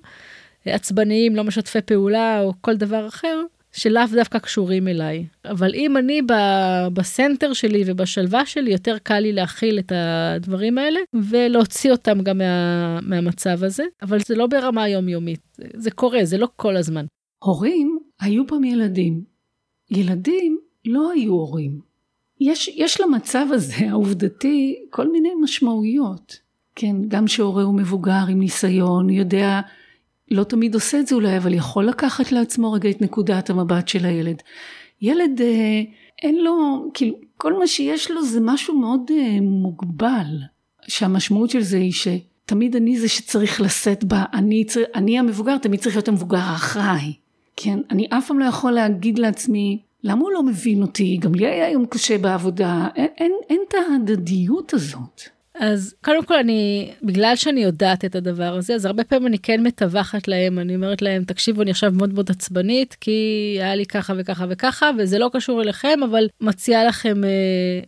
עצבניים, 0.65 1.35
לא 1.35 1.43
משתפי 1.43 1.81
פעולה 1.81 2.41
או 2.41 2.53
כל 2.61 2.75
דבר 2.75 3.07
אחר, 3.07 3.41
שלאו 3.71 4.03
דווקא 4.15 4.39
קשורים 4.39 4.87
אליי. 4.87 5.25
אבל 5.45 5.73
אם 5.75 5.97
אני 5.97 6.21
ב- 6.21 6.87
בסנטר 6.93 7.53
שלי 7.53 7.83
ובשלווה 7.85 8.45
שלי, 8.45 8.71
יותר 8.71 8.97
קל 9.03 9.19
לי 9.19 9.33
להכיל 9.33 9.79
את 9.79 9.91
הדברים 9.95 10.77
האלה 10.77 10.99
ולהוציא 11.13 11.91
אותם 11.91 12.21
גם 12.21 12.37
מה, 12.37 12.99
מהמצב 13.01 13.63
הזה, 13.63 13.83
אבל 14.01 14.19
זה 14.19 14.35
לא 14.35 14.47
ברמה 14.47 14.87
יומיומית, 14.87 15.57
זה 15.73 15.91
קורה, 15.91 16.25
זה 16.25 16.37
לא 16.37 16.47
כל 16.55 16.77
הזמן. 16.77 17.05
הורים 17.43 17.99
היו 18.21 18.47
פעם 18.47 18.63
ילדים. 18.63 19.23
ילדים 19.91 20.59
לא 20.85 21.11
היו 21.11 21.31
הורים. 21.31 21.79
יש, 22.39 22.67
יש 22.67 23.01
למצב 23.01 23.45
הזה 23.51 23.75
העובדתי 23.89 24.85
כל 24.89 25.11
מיני 25.11 25.29
משמעויות. 25.41 26.39
כן, 26.75 26.95
גם 27.07 27.27
שהורה 27.27 27.63
הוא 27.63 27.75
מבוגר 27.75 28.23
עם 28.29 28.39
ניסיון, 28.39 29.09
יודע, 29.09 29.61
לא 30.31 30.43
תמיד 30.43 30.75
עושה 30.75 30.99
את 30.99 31.07
זה 31.07 31.15
אולי, 31.15 31.37
אבל 31.37 31.53
יכול 31.53 31.85
לקחת 31.85 32.31
לעצמו 32.31 32.71
רגע 32.71 32.89
את 32.89 33.01
נקודת 33.01 33.49
המבט 33.49 33.87
של 33.87 34.05
הילד. 34.05 34.41
ילד, 35.01 35.41
אה, 35.41 35.81
אין 36.23 36.43
לו, 36.43 36.85
כאילו, 36.93 37.15
כל 37.37 37.59
מה 37.59 37.67
שיש 37.67 38.11
לו 38.11 38.25
זה 38.25 38.39
משהו 38.41 38.79
מאוד 38.79 39.11
אה, 39.11 39.41
מוגבל, 39.41 40.25
שהמשמעות 40.87 41.49
של 41.49 41.61
זה 41.61 41.77
היא 41.77 41.91
שתמיד 41.91 42.75
אני 42.75 42.99
זה 42.99 43.09
שצריך 43.09 43.61
לשאת 43.61 44.03
בה, 44.03 44.23
אני, 44.33 44.65
אני 44.95 45.19
המבוגר, 45.19 45.57
תמיד 45.57 45.79
צריך 45.79 45.95
להיות 45.95 46.07
המבוגר 46.07 46.37
האחראי. 46.37 47.13
כן, 47.55 47.79
אני 47.89 48.07
אף 48.09 48.27
פעם 48.27 48.39
לא 48.39 48.45
יכול 48.45 48.71
להגיד 48.71 49.19
לעצמי, 49.19 49.79
למה 50.03 50.21
הוא 50.21 50.31
לא 50.31 50.43
מבין 50.43 50.81
אותי? 50.81 51.17
גם 51.17 51.35
לי 51.35 51.47
היה 51.47 51.69
יום 51.69 51.85
קשה 51.85 52.17
בעבודה. 52.17 52.87
אין, 52.95 53.07
אין, 53.17 53.31
אין 53.49 53.61
את 53.67 53.73
ההדדיות 53.73 54.73
הזאת. 54.73 55.21
אז 55.59 55.95
קודם 56.03 56.25
כל 56.25 56.35
אני, 56.35 56.91
בגלל 57.03 57.35
שאני 57.35 57.63
יודעת 57.63 58.05
את 58.05 58.15
הדבר 58.15 58.55
הזה, 58.55 58.75
אז 58.75 58.85
הרבה 58.85 59.03
פעמים 59.03 59.27
אני 59.27 59.39
כן 59.39 59.63
מתווכת 59.63 60.27
להם, 60.27 60.59
אני 60.59 60.75
אומרת 60.75 61.01
להם, 61.01 61.23
תקשיבו, 61.23 61.61
אני 61.61 61.71
עכשיו 61.71 61.91
מאוד 61.91 62.13
מאוד 62.13 62.31
עצבנית, 62.31 62.97
כי 63.01 63.11
היה 63.59 63.75
לי 63.75 63.85
ככה 63.85 64.13
וככה 64.17 64.45
וככה, 64.49 64.91
וזה 64.97 65.19
לא 65.19 65.29
קשור 65.33 65.61
אליכם, 65.61 65.99
אבל 66.03 66.27
מציעה 66.41 66.83
לכם 66.83 67.23
אה, 67.23 67.29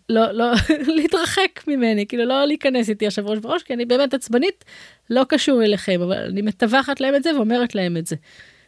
לא, 0.09 0.31
לא, 0.31 0.51
להתרחק 0.95 1.67
ממני, 1.67 2.07
כאילו 2.07 2.25
לא 2.25 2.45
להיכנס 2.45 2.89
איתי 2.89 3.07
עכשיו 3.07 3.25
ראש 3.27 3.39
בראש, 3.39 3.63
כי 3.63 3.73
אני 3.73 3.85
באמת 3.85 4.13
עצבנית, 4.13 4.65
לא 5.09 5.25
קשור 5.29 5.63
אליכם, 5.63 6.01
אבל 6.01 6.17
אני 6.17 6.41
מתווכת 6.41 7.01
להם 7.01 7.15
את 7.15 7.23
זה 7.23 7.35
ואומרת 7.35 7.75
להם 7.75 7.97
את 7.97 8.07
זה. 8.07 8.15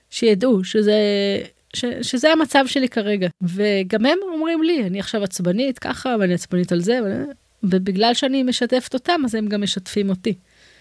שידעו 0.09 0.63
שזה 0.63 0.97
ש, 1.73 1.85
שזה 2.01 2.31
המצב 2.31 2.63
שלי 2.67 2.89
כרגע. 2.89 3.27
וגם 3.41 4.05
הם 4.05 4.17
אומרים 4.33 4.63
לי, 4.63 4.83
אני 4.83 4.99
עכשיו 4.99 5.23
עצבנית 5.23 5.79
ככה, 5.79 6.15
ואני 6.19 6.33
עצבנית 6.33 6.71
על 6.71 6.81
זה, 6.81 6.99
ובגלל 7.63 8.13
שאני 8.13 8.43
משתפת 8.43 8.93
אותם, 8.93 9.21
אז 9.25 9.35
הם 9.35 9.47
גם 9.47 9.61
משתפים 9.61 10.09
אותי. 10.09 10.33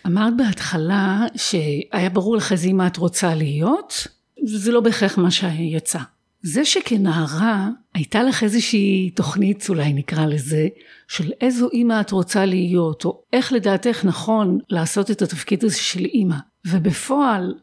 אמרת 0.07 0.37
בהתחלה 0.37 1.27
שהיה 1.37 2.11
ברור 2.11 2.37
לך 2.37 2.53
איזה 2.53 2.73
מה 2.73 2.87
את 2.87 2.97
רוצה 2.97 3.35
להיות, 3.35 4.07
זה 4.45 4.73
לא 4.73 4.81
בהכרח 4.81 5.18
מה 5.18 5.31
שיצא. 5.31 5.99
זה 6.42 6.64
שכנערה 6.64 7.68
הייתה 7.95 8.23
לך 8.23 8.42
איזושהי 8.42 9.11
תוכנית 9.11 9.66
אולי 9.68 9.92
נקרא 9.92 10.27
לזה 10.27 10.68
של 11.09 11.31
איזו 11.40 11.68
אימא 11.73 12.01
את 12.01 12.11
רוצה 12.11 12.47
להיות 12.47 13.05
או 13.05 13.23
איך 13.33 13.53
לדעתך 13.53 14.05
נכון 14.05 14.59
לעשות 14.71 15.11
את 15.11 15.23
התפקיד 15.23 15.64
הזה 15.64 15.77
של 15.77 16.05
אימא 16.05 16.37
ובפועל 16.66 17.55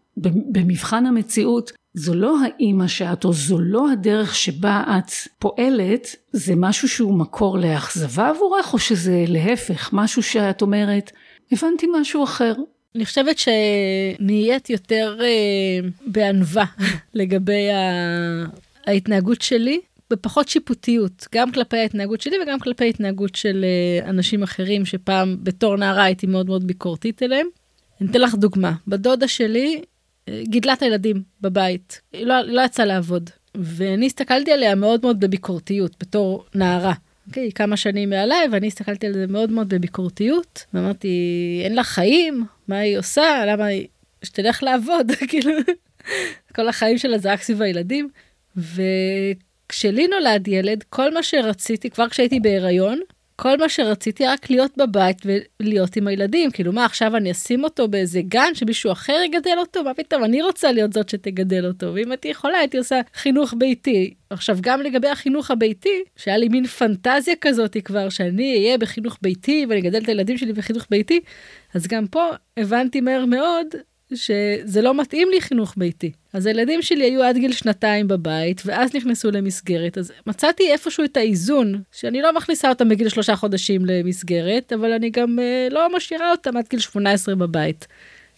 במבחן 0.52 1.06
המציאות 1.06 1.72
זו 1.94 2.14
לא 2.14 2.38
האימא 2.44 2.88
שאת 2.88 3.26
או 3.26 3.34
זו 3.34 3.60
לא 3.60 3.92
הדרך 3.92 4.36
שבה 4.36 4.84
את 4.98 5.12
פועלת, 5.40 6.16
זה 6.32 6.54
משהו 6.56 6.90
שהוא 6.90 7.14
מקור 7.20 7.58
לאכזבה 7.58 8.30
עבורך 8.30 8.74
או 8.74 8.80
שזה 8.80 9.24
להפך, 9.28 9.90
משהו 9.94 10.24
שאת 10.24 10.62
אומרת, 10.62 11.12
הבנתי 11.52 11.88
משהו 12.00 12.24
אחר. 12.24 12.54
אני 12.96 13.06
חושבת 13.06 13.36
שנהיית 13.40 14.70
יותר 14.70 15.18
אה, 15.22 15.90
בענווה 16.08 16.66
לגבי 17.14 17.72
ה... 17.72 17.80
ההתנהגות 18.88 19.42
שלי, 19.42 19.80
בפחות 20.12 20.50
שיפוטיות, 20.50 21.28
גם 21.36 21.52
כלפי 21.52 21.78
ההתנהגות 21.78 22.22
שלי 22.22 22.36
וגם 22.44 22.60
כלפי 22.60 22.90
התנהגות 22.90 23.36
של 23.36 23.66
אה, 23.66 24.10
אנשים 24.10 24.44
אחרים 24.44 24.86
שפעם 24.86 25.38
בתור 25.44 25.76
נערה 25.76 26.04
הייתי 26.04 26.28
מאוד 26.28 26.46
מאוד 26.46 26.68
ביקורתית 26.68 27.24
אליהם. 27.24 27.48
אני 28.02 28.10
אתן 28.10 28.22
לך 28.22 28.36
דוגמה, 28.36 28.74
בדודה 28.88 29.28
שלי 29.28 29.82
גידלה 30.44 30.74
את 30.74 30.82
הילדים 30.82 31.24
בבית, 31.42 32.02
היא 32.14 32.26
לא, 32.26 32.42
לא 32.42 32.62
יצאה 32.62 32.86
לעבוד. 32.86 33.30
ואני 33.56 34.06
הסתכלתי 34.06 34.52
עליה 34.52 34.76
מאוד 34.76 35.02
מאוד 35.04 35.20
בביקורתיות, 35.20 35.96
בתור 36.00 36.46
נערה. 36.56 36.94
אוקיי, 37.28 37.48
okay, 37.48 37.52
כמה 37.52 37.78
שנים 37.78 38.10
מעליי, 38.10 38.48
ואני 38.52 38.68
הסתכלתי 38.68 39.08
על 39.08 39.14
זה 39.14 39.26
מאוד 39.28 39.52
מאוד 39.52 39.70
בביקורתיות, 39.70 40.66
ואמרתי, 40.74 41.10
אין 41.64 41.76
לה 41.76 41.84
חיים? 41.84 42.46
מה 42.68 42.78
היא 42.78 42.98
עושה? 42.98 43.44
למה 43.48 43.66
היא... 43.66 43.88
שתלך 44.24 44.64
לעבוד, 44.64 45.12
כאילו, 45.30 45.52
כל 46.56 46.68
החיים 46.68 46.98
שלה 46.98 47.18
זה 47.18 47.32
רק 47.32 47.42
סביב 47.42 47.62
הילדים. 47.62 48.10
וכשלי 48.56 50.08
נולד 50.08 50.48
ילד, 50.48 50.84
כל 50.90 51.14
מה 51.14 51.24
שרציתי, 51.24 51.90
כבר 51.90 52.10
כשהייתי 52.10 52.40
בהיריון, 52.40 53.00
כל 53.42 53.58
מה 53.58 53.70
שרציתי 53.70 54.28
רק 54.28 54.50
להיות 54.50 54.78
בבית 54.78 55.18
ולהיות 55.26 55.96
עם 55.96 56.08
הילדים. 56.08 56.52
כאילו, 56.52 56.74
מה, 56.74 56.86
עכשיו 56.86 57.16
אני 57.16 57.32
אשים 57.32 57.64
אותו 57.64 57.88
באיזה 57.88 58.22
גן 58.22 58.52
שמישהו 58.54 58.92
אחר 58.92 59.18
יגדל 59.26 59.56
אותו? 59.58 59.84
מה 59.84 59.94
פתאום, 59.94 60.24
אני 60.24 60.42
רוצה 60.42 60.72
להיות 60.72 60.94
זאת 60.94 61.10
שתגדל 61.10 61.66
אותו. 61.66 61.94
ואם 61.94 62.12
הייתי 62.12 62.28
יכולה, 62.28 62.58
הייתי 62.58 62.78
עושה 62.78 63.02
חינוך 63.14 63.54
ביתי. 63.58 64.14
עכשיו, 64.30 64.58
גם 64.62 64.82
לגבי 64.82 65.08
החינוך 65.08 65.52
הביתי, 65.52 66.04
שהיה 66.16 66.38
לי 66.38 66.50
מין 66.50 66.66
פנטזיה 66.66 67.34
כזאת 67.42 67.78
כבר, 67.86 68.10
שאני 68.10 68.58
אהיה 68.58 68.78
בחינוך 68.78 69.18
ביתי 69.22 69.66
ואני 69.70 69.82
אגדל 69.82 70.04
את 70.04 70.08
הילדים 70.08 70.38
שלי 70.38 70.54
בחינוך 70.54 70.88
ביתי, 70.90 71.20
אז 71.74 71.88
גם 71.88 72.08
פה 72.08 72.30
הבנתי 72.58 73.02
מהר 73.02 73.26
מאוד 73.26 73.68
שזה 74.14 74.82
לא 74.82 74.94
מתאים 74.94 75.30
לי 75.32 75.42
חינוך 75.42 75.74
ביתי. 75.78 76.12
אז 76.34 76.46
הילדים 76.46 76.82
שלי 76.82 77.04
היו 77.04 77.24
עד 77.24 77.38
גיל 77.38 77.52
שנתיים 77.52 78.08
בבית, 78.08 78.62
ואז 78.66 78.96
נכנסו 78.96 79.32
למסגרת. 79.32 79.98
אז 79.98 80.12
מצאתי 80.28 80.72
איפשהו 80.72 81.04
את 81.04 81.18
האיזון, 81.18 81.82
שאני 81.92 82.22
לא 82.22 82.36
מכניסה 82.36 82.70
אותם 82.70 82.90
בגיל 82.90 83.10
שלושה 83.10 83.36
חודשים 83.36 83.86
למסגרת, 83.86 84.74
אבל 84.74 84.94
אני 84.94 85.10
גם 85.10 85.40
אה, 85.40 85.68
לא 85.72 85.96
משאירה 85.96 86.32
אותם 86.32 86.58
עד 86.58 86.66
גיל 86.70 86.80
18 86.80 87.36
בבית. 87.36 87.88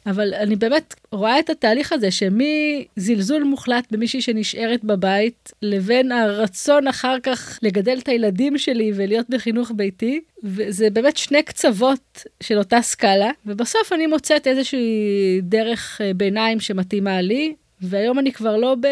אבל 0.06 0.34
אני 0.34 0.56
באמת 0.56 0.96
רואה 1.12 1.40
את 1.40 1.50
התהליך 1.50 1.94
הזה 1.94 2.10
שמזלזול 2.12 3.44
מוחלט 3.44 3.88
במישהי 3.92 4.22
שנשארת 4.22 4.84
בבית, 4.84 5.52
לבין 5.62 6.12
הרצון 6.12 6.88
אחר 6.88 7.20
כך 7.24 7.60
לגדל 7.62 7.98
את 8.04 8.08
הילדים 8.08 8.58
שלי 8.58 8.92
ולהיות 8.96 9.30
בחינוך 9.30 9.72
ביתי, 9.76 10.22
וזה 10.44 10.90
באמת 10.90 11.18
שני 11.18 11.44
קצוות 11.44 12.24
של 12.44 12.58
אותה 12.58 12.82
סקאלה, 12.82 13.30
ובסוף 13.46 13.94
אני 13.94 14.08
מוצאת 14.08 14.48
איזושהי 14.48 15.42
דרך 15.42 16.02
אה, 16.02 16.14
ביניים 16.14 16.60
שמתאימה 16.60 17.22
לי, 17.22 17.54
והיום 17.82 18.20
אני 18.20 18.32
כבר 18.32 18.58
לא 18.58 18.76
ב... 18.76 18.88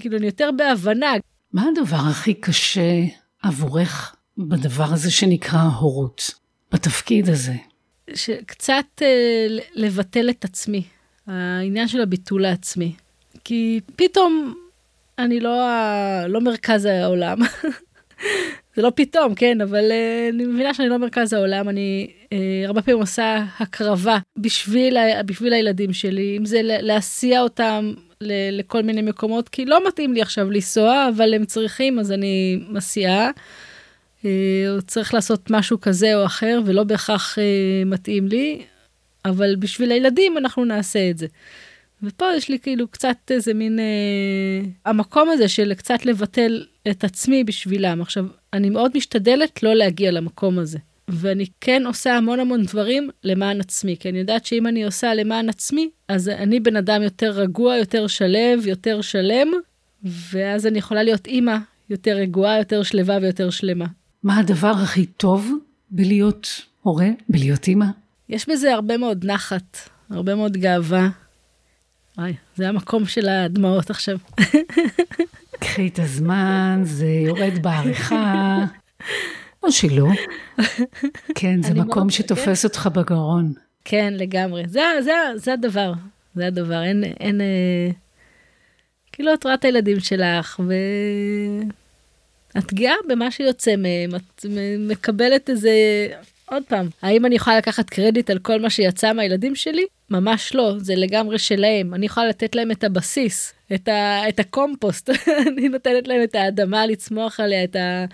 כאילו, 0.00 0.16
אני 0.18 0.26
יותר 0.26 0.50
בהבנה. 0.56 1.12
מה 1.52 1.64
הדבר 1.68 1.96
הכי 2.10 2.34
קשה 2.34 3.04
עבורך 3.42 4.16
בדבר 4.38 4.92
הזה 4.92 5.10
שנקרא 5.10 5.60
הורות, 5.60 6.30
בתפקיד 6.72 7.28
הזה? 7.28 7.54
שקצת 8.14 8.84
אה, 9.02 9.46
לבטל 9.74 10.30
את 10.30 10.44
עצמי, 10.44 10.82
העניין 11.26 11.88
של 11.88 12.00
הביטול 12.00 12.44
העצמי. 12.44 12.92
כי 13.44 13.80
פתאום 13.96 14.54
אני 15.18 15.40
לא, 15.40 15.66
לא 16.28 16.40
מרכז 16.40 16.84
העולם. 16.84 17.38
זה 18.76 18.82
לא 18.82 18.92
פתאום, 18.94 19.34
כן, 19.34 19.60
אבל 19.60 19.92
אה, 19.92 20.28
אני 20.32 20.44
מבינה 20.44 20.74
שאני 20.74 20.88
לא 20.88 20.98
מרכז 20.98 21.32
העולם, 21.32 21.68
אני 21.68 22.10
אה, 22.32 22.62
הרבה 22.66 22.82
פעמים 22.82 23.00
עושה 23.00 23.44
הקרבה 23.58 24.18
בשביל, 24.36 24.96
בשביל 25.26 25.52
הילדים 25.52 25.92
שלי, 25.92 26.36
אם 26.38 26.44
זה 26.44 26.60
להסיע 26.62 27.42
אותם 27.42 27.92
ל, 28.20 28.58
לכל 28.58 28.82
מיני 28.82 29.02
מקומות, 29.02 29.48
כי 29.48 29.64
לא 29.64 29.88
מתאים 29.88 30.12
לי 30.12 30.22
עכשיו 30.22 30.50
לנסוע, 30.50 31.08
אבל 31.16 31.34
הם 31.34 31.44
צריכים, 31.44 31.98
אז 31.98 32.12
אני 32.12 32.60
מסיעה. 32.68 33.30
אה, 34.24 34.30
או 34.68 34.82
צריך 34.82 35.14
לעשות 35.14 35.50
משהו 35.50 35.80
כזה 35.80 36.16
או 36.16 36.26
אחר, 36.26 36.60
ולא 36.66 36.84
בהכרח 36.84 37.38
אה, 37.38 37.82
מתאים 37.86 38.28
לי, 38.28 38.62
אבל 39.24 39.56
בשביל 39.56 39.92
הילדים 39.92 40.38
אנחנו 40.38 40.64
נעשה 40.64 41.10
את 41.10 41.18
זה. 41.18 41.26
ופה 42.02 42.26
יש 42.36 42.48
לי 42.48 42.58
כאילו 42.58 42.88
קצת 42.88 43.16
איזה 43.30 43.54
מין, 43.54 43.78
אה, 43.78 44.68
המקום 44.86 45.30
הזה 45.30 45.48
של 45.48 45.74
קצת 45.74 46.06
לבטל 46.06 46.64
את 46.90 47.04
עצמי 47.04 47.44
בשבילם. 47.44 48.02
עכשיו, 48.02 48.26
אני 48.52 48.70
מאוד 48.70 48.92
משתדלת 48.96 49.62
לא 49.62 49.74
להגיע 49.74 50.10
למקום 50.10 50.58
הזה. 50.58 50.78
ואני 51.08 51.46
כן 51.60 51.82
עושה 51.86 52.16
המון 52.16 52.40
המון 52.40 52.62
דברים 52.62 53.10
למען 53.24 53.60
עצמי, 53.60 53.96
כי 54.00 54.08
אני 54.08 54.18
יודעת 54.18 54.46
שאם 54.46 54.66
אני 54.66 54.84
עושה 54.84 55.14
למען 55.14 55.48
עצמי, 55.48 55.90
אז 56.08 56.28
אני 56.28 56.60
בן 56.60 56.76
אדם 56.76 57.02
יותר 57.02 57.30
רגוע, 57.30 57.76
יותר 57.76 58.06
שלב, 58.06 58.66
יותר 58.66 59.00
שלם, 59.00 59.48
ואז 60.04 60.66
אני 60.66 60.78
יכולה 60.78 61.02
להיות 61.02 61.26
אימא 61.26 61.56
יותר 61.90 62.16
רגועה, 62.16 62.58
יותר 62.58 62.82
שלווה 62.82 63.18
ויותר 63.22 63.50
שלמה. 63.50 63.86
מה 64.22 64.38
הדבר 64.38 64.72
הכי 64.82 65.06
טוב 65.06 65.50
בלהיות 65.90 66.62
הורה, 66.82 67.08
בלהיות 67.28 67.68
אימא? 67.68 67.86
יש 68.28 68.48
בזה 68.48 68.74
הרבה 68.74 68.96
מאוד 68.96 69.24
נחת, 69.24 69.78
הרבה 70.10 70.34
מאוד 70.34 70.56
גאווה. 70.56 71.08
וואי, 72.18 72.34
זה 72.56 72.68
המקום 72.68 73.06
של 73.06 73.28
הדמעות 73.28 73.90
עכשיו. 73.90 74.18
קחי 75.60 75.88
את 75.88 75.98
הזמן, 75.98 76.80
זה 76.84 77.06
יורד 77.06 77.62
בעריכה. 77.62 78.64
או 79.62 79.72
שלא. 79.72 80.08
כן, 81.34 81.62
זה 81.62 81.74
מקום 81.74 82.02
מאוד, 82.02 82.10
שתופס 82.10 82.62
כן. 82.62 82.68
אותך 82.68 82.86
בגרון. 82.86 83.52
כן, 83.84 84.14
לגמרי. 84.16 84.62
זה, 84.66 84.82
זה, 85.00 85.12
זה 85.36 85.52
הדבר. 85.52 85.92
זה 86.34 86.46
הדבר. 86.46 86.82
אין, 86.82 87.04
אין... 87.04 87.40
אה... 87.40 87.90
כאילו, 89.12 89.34
את 89.34 89.44
רואה 89.44 89.54
את 89.54 89.64
הילדים 89.64 90.00
שלך, 90.00 90.60
ו... 90.68 90.72
את 92.58 92.74
גאה 92.74 92.94
במה 93.08 93.30
שיוצא 93.30 93.76
מהם, 93.76 94.14
את 94.14 94.46
מקבלת 94.78 95.50
איזה... 95.50 95.70
עוד 96.46 96.62
פעם, 96.68 96.88
האם 97.02 97.26
אני 97.26 97.34
יכולה 97.34 97.58
לקחת 97.58 97.90
קרדיט 97.90 98.30
על 98.30 98.38
כל 98.38 98.60
מה 98.60 98.70
שיצא 98.70 99.12
מהילדים 99.12 99.54
שלי? 99.54 99.86
ממש 100.10 100.54
לא, 100.54 100.74
זה 100.78 100.94
לגמרי 100.96 101.38
שלהם. 101.38 101.94
אני 101.94 102.06
יכולה 102.06 102.28
לתת 102.28 102.54
להם 102.54 102.70
את 102.70 102.84
הבסיס, 102.84 103.52
את, 103.74 103.88
ה, 103.88 104.28
את 104.28 104.40
הקומפוסט. 104.40 105.10
אני 105.48 105.68
נותנת 105.68 106.08
להם 106.08 106.22
את 106.22 106.34
האדמה 106.34 106.86
לצמוח 106.86 107.40
עליה, 107.40 107.64
את, 107.64 107.76
ה, 107.76 108.04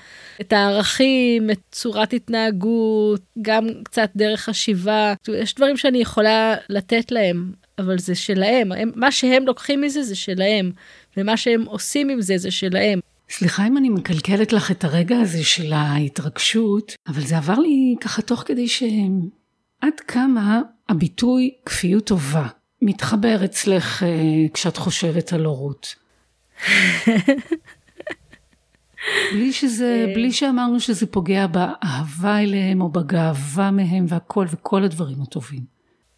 את 0.40 0.53
הערכים, 0.53 1.51
את 1.51 1.59
צורת 1.72 2.12
התנהגות, 2.12 3.20
גם 3.42 3.68
קצת 3.85 4.11
דרך 4.16 4.40
חשיבה. 4.40 5.14
יש 5.29 5.55
דברים 5.55 5.77
שאני 5.77 5.99
יכולה 5.99 6.55
לתת 6.68 7.12
להם, 7.12 7.53
אבל 7.79 7.99
זה 7.99 8.14
שלהם. 8.14 8.72
הם, 8.72 8.90
מה 8.94 9.12
שהם 9.12 9.46
לוקחים 9.46 9.81
מזה 9.81 10.03
זה 10.03 10.16
שלהם, 10.16 10.70
ומה 11.16 11.37
שהם 11.37 11.62
עושים 11.62 12.09
עם 12.09 12.20
זה 12.20 12.38
זה 12.38 12.51
שלהם. 12.51 13.01
סליחה 13.31 13.67
אם 13.67 13.77
אני 13.77 13.89
מקלקלת 13.89 14.53
לך 14.53 14.71
את 14.71 14.85
הרגע 14.85 15.19
הזה 15.19 15.45
של 15.45 15.73
ההתרגשות, 15.73 16.95
אבל 17.09 17.21
זה 17.21 17.37
עבר 17.37 17.59
לי 17.59 17.95
ככה 18.01 18.23
תוך 18.23 18.43
כדי 18.47 18.69
שעד 18.69 20.01
כמה 20.09 20.61
הביטוי 20.89 21.51
כפיות 21.67 22.07
טובה 22.07 22.47
מתחבר 22.83 23.45
אצלך 23.45 24.03
אה, 24.03 24.09
כשאת 24.55 24.77
חושבת 24.77 25.33
על 25.33 25.45
הורות. 25.45 25.95
בלי 29.33 29.53
שזה, 29.53 30.05
אה. 30.09 30.15
בלי 30.15 30.33
שאמרנו 30.33 30.81
שזה 30.81 31.07
פוגע 31.07 31.47
באהבה 31.47 32.39
אליהם 32.39 32.81
או 32.81 32.89
בגאווה 32.89 33.71
מהם 33.71 34.05
והכל 34.09 34.47
וכל 34.51 34.85
הדברים 34.85 35.23
הטובים. 35.23 35.77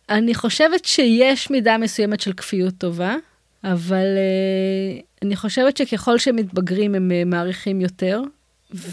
אני 0.09 0.35
חושבת 0.35 0.85
שיש 0.85 1.51
מידה 1.51 1.79
מסוימת 1.79 2.21
של 2.21 2.33
כפיות 2.33 2.75
טובה. 2.79 3.17
אבל 3.65 4.07
uh, 4.17 5.08
אני 5.23 5.37
חושבת 5.37 5.77
שככל 5.77 6.19
שהם 6.19 6.37
מתבגרים 6.37 6.95
הם 6.95 7.11
uh, 7.11 7.29
מעריכים 7.29 7.81
יותר, 7.81 8.23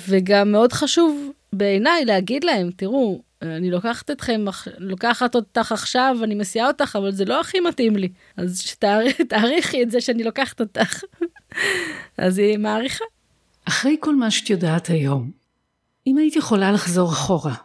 וגם 0.09 0.51
מאוד 0.51 0.73
חשוב 0.73 1.31
בעיניי 1.53 2.05
להגיד 2.05 2.43
להם, 2.43 2.69
תראו, 2.75 3.21
אני 3.41 3.71
לוקחת 3.71 4.11
אתכם, 4.11 4.45
לוקחת 4.77 5.35
אותך 5.35 5.71
עכשיו, 5.71 6.17
אני 6.23 6.35
מסיעה 6.35 6.67
אותך, 6.67 6.95
אבל 6.95 7.11
זה 7.11 7.25
לא 7.25 7.39
הכי 7.41 7.59
מתאים 7.59 7.95
לי. 7.95 8.09
אז 8.37 8.61
שתעריכי 8.61 9.81
את 9.83 9.91
זה 9.91 10.01
שאני 10.01 10.23
לוקחת 10.23 10.59
אותך. 10.59 11.03
אז 12.17 12.37
היא 12.37 12.57
מעריכה. 12.57 13.05
אחרי 13.65 13.97
כל 13.99 14.15
מה 14.15 14.31
שאת 14.31 14.49
יודעת 14.49 14.87
היום, 14.87 15.31
אם 16.07 16.17
היית 16.17 16.35
יכולה 16.35 16.71
לחזור 16.71 17.09
אחורה, 17.09 17.55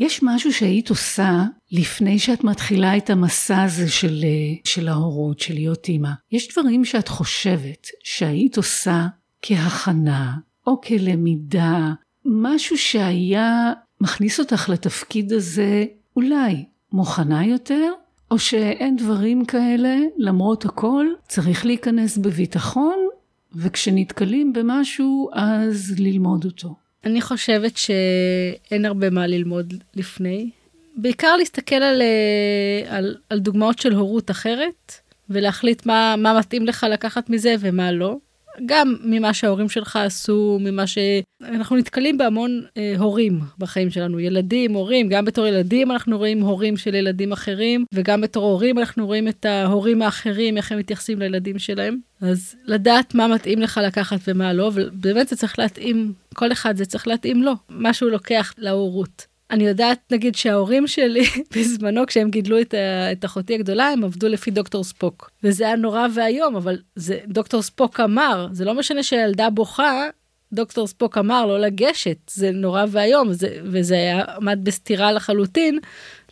יש 0.00 0.22
משהו 0.22 0.52
שהיית 0.52 0.90
עושה 0.90 1.44
לפני 1.72 2.18
שאת 2.18 2.44
מתחילה 2.44 2.96
את 2.96 3.10
המסע 3.10 3.62
הזה 3.62 3.88
של, 3.88 4.20
אה, 4.24 4.54
של 4.64 4.88
ההורות, 4.88 5.40
של 5.40 5.54
להיות 5.54 5.88
אימא. 5.88 6.10
יש 6.32 6.48
דברים 6.52 6.84
שאת 6.84 7.08
חושבת 7.08 7.86
שהיית 8.04 8.56
עושה 8.56 9.06
כהכנה 9.42 10.34
או 10.66 10.80
כלמידה, 10.80 11.92
משהו 12.24 12.78
שהיה 12.78 13.72
מכניס 14.00 14.40
אותך 14.40 14.68
לתפקיד 14.68 15.32
הזה 15.32 15.84
אולי 16.16 16.64
מוכנה 16.92 17.46
יותר, 17.46 17.92
או 18.30 18.38
שאין 18.38 18.96
דברים 18.96 19.44
כאלה, 19.44 19.96
למרות 20.16 20.64
הכל, 20.64 21.06
צריך 21.28 21.66
להיכנס 21.66 22.18
בביטחון, 22.18 22.98
וכשנתקלים 23.54 24.52
במשהו 24.52 25.30
אז 25.32 25.94
ללמוד 25.98 26.44
אותו. 26.44 26.74
אני 27.04 27.20
חושבת 27.20 27.76
שאין 27.76 28.84
הרבה 28.84 29.10
מה 29.10 29.26
ללמוד 29.26 29.74
לפני. 29.94 30.50
בעיקר 30.96 31.36
להסתכל 31.36 31.74
על, 31.74 32.02
אה, 32.02 32.96
על, 32.96 33.16
על 33.30 33.38
דוגמאות 33.38 33.78
של 33.78 33.92
הורות 33.92 34.30
אחרת, 34.30 34.92
ולהחליט 35.30 35.86
מה, 35.86 36.14
מה 36.18 36.38
מתאים 36.38 36.66
לך 36.66 36.86
לקחת 36.90 37.30
מזה 37.30 37.54
ומה 37.60 37.92
לא. 37.92 38.16
גם 38.66 38.94
ממה 39.04 39.34
שההורים 39.34 39.68
שלך 39.68 39.96
עשו, 39.96 40.58
ממה 40.60 40.86
ש... 40.86 40.98
אנחנו 41.42 41.76
נתקלים 41.76 42.18
בהמון 42.18 42.62
אה, 42.76 42.94
הורים 42.98 43.40
בחיים 43.58 43.90
שלנו, 43.90 44.20
ילדים, 44.20 44.72
הורים, 44.72 45.08
גם 45.08 45.24
בתור 45.24 45.46
ילדים 45.46 45.90
אנחנו 45.90 46.18
רואים 46.18 46.40
הורים 46.40 46.76
של 46.76 46.94
ילדים 46.94 47.32
אחרים, 47.32 47.84
וגם 47.94 48.20
בתור 48.20 48.44
הורים 48.44 48.78
אנחנו 48.78 49.06
רואים 49.06 49.28
את 49.28 49.44
ההורים 49.44 50.02
האחרים, 50.02 50.56
איך 50.56 50.72
הם 50.72 50.78
מתייחסים 50.78 51.18
לילדים 51.18 51.58
שלהם. 51.58 51.98
אז 52.20 52.56
לדעת 52.64 53.14
מה 53.14 53.28
מתאים 53.28 53.60
לך 53.60 53.80
לקחת 53.84 54.18
ומה 54.28 54.52
לא, 54.52 54.70
ובאמת 54.74 55.28
זה 55.28 55.36
צריך 55.36 55.58
להתאים, 55.58 56.12
כל 56.34 56.52
אחד 56.52 56.76
זה 56.76 56.86
צריך 56.86 57.06
להתאים 57.06 57.42
לו, 57.42 57.52
מה 57.68 57.92
שהוא 57.92 58.10
לוקח 58.10 58.54
להורות. 58.58 59.29
אני 59.50 59.66
יודעת, 59.66 59.98
נגיד, 60.12 60.34
שההורים 60.34 60.86
שלי, 60.86 61.24
בזמנו, 61.56 62.06
כשהם 62.06 62.30
גידלו 62.30 62.60
את, 62.60 62.74
את 63.12 63.24
אחותי 63.24 63.54
הגדולה, 63.54 63.88
הם 63.88 64.04
עבדו 64.04 64.28
לפי 64.28 64.50
דוקטור 64.50 64.84
ספוק. 64.84 65.30
וזה 65.44 65.66
היה 65.66 65.76
נורא 65.76 66.06
ואיום, 66.14 66.56
אבל 66.56 66.78
זה, 66.96 67.18
דוקטור 67.26 67.62
ספוק 67.62 68.00
אמר, 68.00 68.48
זה 68.52 68.64
לא 68.64 68.74
משנה 68.74 69.02
שהילדה 69.02 69.50
בוכה, 69.50 70.06
דוקטור 70.52 70.86
ספוק 70.86 71.18
אמר 71.18 71.46
לא 71.46 71.60
לגשת, 71.60 72.16
זה 72.30 72.50
נורא 72.50 72.84
ואיום, 72.88 73.28
וזה 73.64 73.94
היה 73.94 74.24
עמד 74.36 74.58
בסתירה 74.62 75.12
לחלוטין 75.12 75.78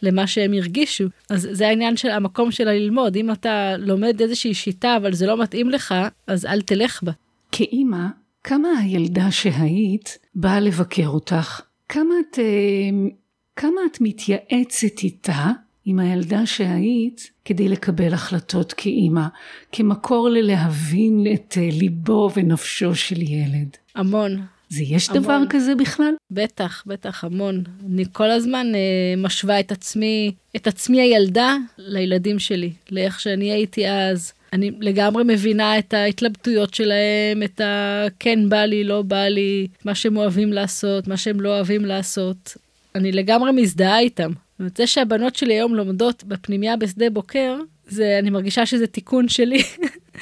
למה 0.02 0.26
שהם 0.26 0.52
הרגישו. 0.52 1.04
אז 1.30 1.48
זה 1.52 1.68
העניין 1.68 1.96
של 1.96 2.10
המקום 2.10 2.50
שלה 2.50 2.72
ללמוד, 2.72 3.16
אם 3.16 3.30
אתה 3.30 3.76
לומד 3.76 4.20
איזושהי 4.20 4.54
שיטה 4.54 4.96
אבל 4.96 5.12
זה 5.12 5.26
לא 5.26 5.42
מתאים 5.42 5.70
לך, 5.70 5.94
אז 6.26 6.46
אל 6.46 6.60
תלך 6.60 7.02
בה. 7.02 7.12
כאימא, 7.52 8.06
כמה 8.44 8.68
הילדה 8.80 9.30
שהיית 9.30 10.18
באה 10.34 10.60
לבקר 10.60 11.06
אותך? 11.06 11.67
כמה 11.88 12.14
את, 12.20 12.38
אה, 12.38 13.08
כמה 13.56 13.80
את 13.92 14.00
מתייעצת 14.00 15.02
איתה 15.02 15.50
עם 15.84 15.98
הילדה 15.98 16.46
שהיית 16.46 17.30
כדי 17.44 17.68
לקבל 17.68 18.14
החלטות 18.14 18.72
כאימא, 18.72 19.26
כמקור 19.72 20.28
ללהבין 20.28 21.26
את 21.34 21.58
אה, 21.60 21.68
ליבו 21.72 22.30
ונפשו 22.34 22.94
של 22.94 23.22
ילד? 23.22 23.76
המון. 23.94 24.42
זה 24.68 24.82
יש 24.82 25.08
המון. 25.08 25.22
דבר 25.22 25.40
כזה 25.50 25.74
בכלל? 25.74 26.14
בטח, 26.30 26.84
בטח, 26.86 27.24
המון. 27.24 27.62
אני 27.86 28.04
כל 28.12 28.30
הזמן 28.30 28.66
אה, 28.74 29.14
משווה 29.16 29.60
את 29.60 29.72
עצמי, 29.72 30.34
את 30.56 30.66
עצמי 30.66 31.00
הילדה 31.00 31.56
לילדים 31.78 32.38
שלי, 32.38 32.72
לאיך 32.90 33.20
שאני 33.20 33.52
הייתי 33.52 33.88
אז. 33.90 34.32
אני 34.52 34.70
לגמרי 34.80 35.24
מבינה 35.26 35.78
את 35.78 35.94
ההתלבטויות 35.94 36.74
שלהם, 36.74 37.42
את 37.44 37.60
ה... 37.60 38.04
כן 38.18 38.48
בא 38.48 38.64
לי, 38.64 38.84
לא 38.84 39.02
בא 39.02 39.24
לי, 39.24 39.68
מה 39.84 39.94
שהם 39.94 40.16
אוהבים 40.16 40.52
לעשות, 40.52 41.08
מה 41.08 41.16
שהם 41.16 41.40
לא 41.40 41.48
אוהבים 41.48 41.84
לעשות. 41.84 42.56
אני 42.94 43.12
לגמרי 43.12 43.52
מזדהה 43.52 43.98
איתם. 43.98 44.30
זה 44.76 44.86
שהבנות 44.86 45.36
שלי 45.36 45.54
היום 45.54 45.74
לומדות 45.74 46.24
בפנימייה 46.24 46.76
בשדה 46.76 47.10
בוקר, 47.10 47.56
זה, 47.86 48.18
אני 48.18 48.30
מרגישה 48.30 48.66
שזה 48.66 48.86
תיקון 48.86 49.28
שלי. 49.28 49.62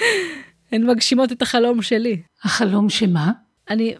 הן 0.72 0.86
מגשימות 0.86 1.32
את 1.32 1.42
החלום 1.42 1.82
שלי. 1.82 2.20
החלום 2.44 2.90
שמה? 2.90 3.32
אני 3.70 3.94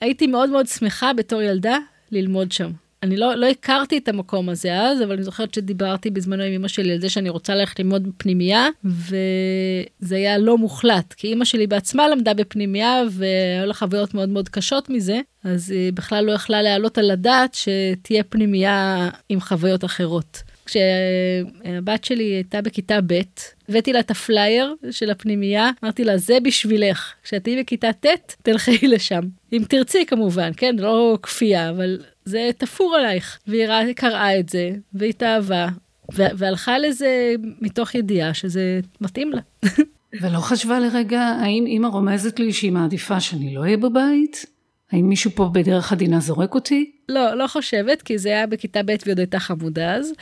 הייתי 0.00 0.26
מאוד 0.26 0.50
מאוד 0.50 0.66
שמחה 0.66 1.12
בתור 1.12 1.42
ילדה 1.42 1.78
ללמוד 2.10 2.52
שם. 2.52 2.70
אני 3.02 3.16
לא, 3.16 3.34
לא 3.34 3.46
הכרתי 3.46 3.98
את 3.98 4.08
המקום 4.08 4.48
הזה 4.48 4.80
אז, 4.80 5.02
אבל 5.02 5.12
אני 5.12 5.22
זוכרת 5.22 5.54
שדיברתי 5.54 6.10
בזמנו 6.10 6.42
עם 6.42 6.52
אמא 6.52 6.68
שלי 6.68 6.92
על 6.92 7.00
זה 7.00 7.08
שאני 7.08 7.28
רוצה 7.28 7.54
ללכת 7.54 7.80
ללמוד 7.80 8.08
בפנימייה, 8.08 8.68
וזה 8.84 10.16
היה 10.16 10.38
לא 10.38 10.58
מוחלט, 10.58 11.12
כי 11.12 11.32
אמא 11.32 11.44
שלי 11.44 11.66
בעצמה 11.66 12.08
למדה 12.08 12.34
בפנימייה, 12.34 13.02
והיו 13.10 13.66
לה 13.66 13.74
חוויות 13.74 14.14
מאוד 14.14 14.28
מאוד 14.28 14.48
קשות 14.48 14.90
מזה, 14.90 15.20
אז 15.44 15.70
היא 15.70 15.92
בכלל 15.92 16.24
לא 16.24 16.32
יכלה 16.32 16.62
להעלות 16.62 16.98
על 16.98 17.10
הדעת 17.10 17.54
שתהיה 17.54 18.24
פנימייה 18.24 19.10
עם 19.28 19.40
חוויות 19.40 19.84
אחרות. 19.84 20.42
כשהבת 20.66 22.04
שלי 22.04 22.24
הייתה 22.24 22.62
בכיתה 22.62 22.98
ב', 23.06 23.20
הבאתי 23.68 23.92
לה 23.92 24.00
את 24.00 24.10
הפלייר 24.10 24.74
של 24.90 25.10
הפנימייה, 25.10 25.70
אמרתי 25.84 26.04
לה, 26.04 26.16
זה 26.18 26.38
בשבילך. 26.44 27.12
כשאת 27.22 27.44
תהיי 27.44 27.62
בכיתה 27.62 27.92
ט', 27.92 28.34
תלכי 28.42 28.88
לשם. 28.88 29.20
אם 29.52 29.62
תרצי 29.68 30.06
כמובן, 30.06 30.50
כן? 30.56 30.76
לא 30.78 31.18
כפייה, 31.22 31.70
אבל 31.70 32.00
זה 32.28 32.50
תפור 32.58 32.94
עלייך. 32.94 33.38
והיא 33.46 33.94
קראה 33.96 34.38
את 34.38 34.48
זה, 34.48 34.70
והתאהבה, 34.92 35.68
והלכה 36.12 36.78
לזה 36.78 37.34
מתוך 37.60 37.94
ידיעה 37.94 38.34
שזה 38.34 38.80
מתאים 39.00 39.32
לה. 39.32 39.40
ולא 40.20 40.38
חשבה 40.38 40.78
לרגע, 40.78 41.20
האם 41.20 41.66
אימא 41.66 41.86
רומזת 41.86 42.38
לי 42.38 42.52
שהיא 42.52 42.72
מעדיפה 42.72 43.20
שאני 43.20 43.54
לא 43.54 43.60
אהיה 43.60 43.76
בבית? 43.76 44.46
האם 44.92 45.08
מישהו 45.08 45.30
פה 45.30 45.50
בדרך 45.52 45.92
עדינה 45.92 46.20
זורק 46.20 46.54
אותי? 46.54 46.92
לא, 47.08 47.34
לא 47.34 47.46
חושבת, 47.46 48.02
כי 48.02 48.18
זה 48.18 48.28
היה 48.28 48.46
בכיתה 48.46 48.82
ב' 48.82 48.86
והיא 48.86 49.12
עוד 49.12 49.18
הייתה 49.18 49.38
חמודה 49.38 49.94
אז. 49.94 50.12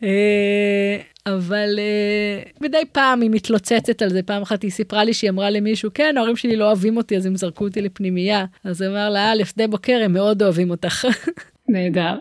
אה, 1.26 1.34
אבל 1.34 1.78
uh, 1.78 2.58
מדי 2.60 2.82
פעם 2.92 3.20
היא 3.20 3.30
מתלוצצת 3.30 4.02
על 4.02 4.10
זה, 4.10 4.22
פעם 4.22 4.42
אחת 4.42 4.62
היא 4.62 4.70
סיפרה 4.70 5.04
לי 5.04 5.14
שהיא 5.14 5.30
אמרה 5.30 5.50
למישהו, 5.50 5.90
כן, 5.94 6.14
ההורים 6.16 6.36
שלי 6.36 6.56
לא 6.56 6.66
אוהבים 6.66 6.96
אותי, 6.96 7.16
אז 7.16 7.26
הם 7.26 7.36
זרקו 7.36 7.64
אותי 7.64 7.82
לפנימייה. 7.82 8.44
אז 8.64 8.82
הוא 8.82 8.90
אמר 8.90 9.10
לה, 9.10 9.32
א', 9.32 9.44
שדה 9.44 9.66
בוקר, 9.66 10.00
הם 10.04 10.12
מאוד 10.12 10.42
אוהבים 10.42 10.70
אותך. 10.70 11.06
נהדר. 11.68 12.18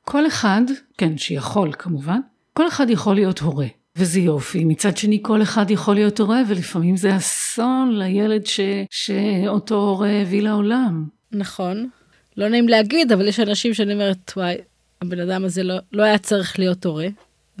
כל 0.00 0.26
אחד, 0.26 0.62
כן, 0.98 1.18
שיכול 1.18 1.72
כמובן, 1.72 2.20
כל 2.52 2.68
אחד 2.68 2.90
יכול 2.90 3.14
להיות 3.14 3.38
הורה. 3.38 3.66
וזה 3.96 4.20
יופי. 4.20 4.64
מצד 4.64 4.96
שני, 4.96 5.18
כל 5.22 5.42
אחד 5.42 5.70
יכול 5.70 5.94
להיות 5.94 6.20
הורה, 6.20 6.42
ולפעמים 6.48 6.96
זה 6.96 7.16
אסון 7.16 7.98
לילד 7.98 8.46
ש... 8.46 8.60
שאותו 8.90 9.74
הורה 9.74 10.20
הביא 10.22 10.42
לעולם. 10.42 11.04
נכון. 11.32 11.88
לא 12.36 12.48
נעים 12.48 12.68
להגיד, 12.68 13.12
אבל 13.12 13.28
יש 13.28 13.40
אנשים 13.40 13.74
שאני 13.74 13.92
אומרת, 13.92 14.32
וואי, 14.36 14.54
הבן 15.02 15.20
אדם 15.20 15.44
הזה 15.44 15.62
לא, 15.62 15.74
לא 15.92 16.02
היה 16.02 16.18
צריך 16.18 16.58
להיות 16.58 16.84
הורה. 16.84 17.06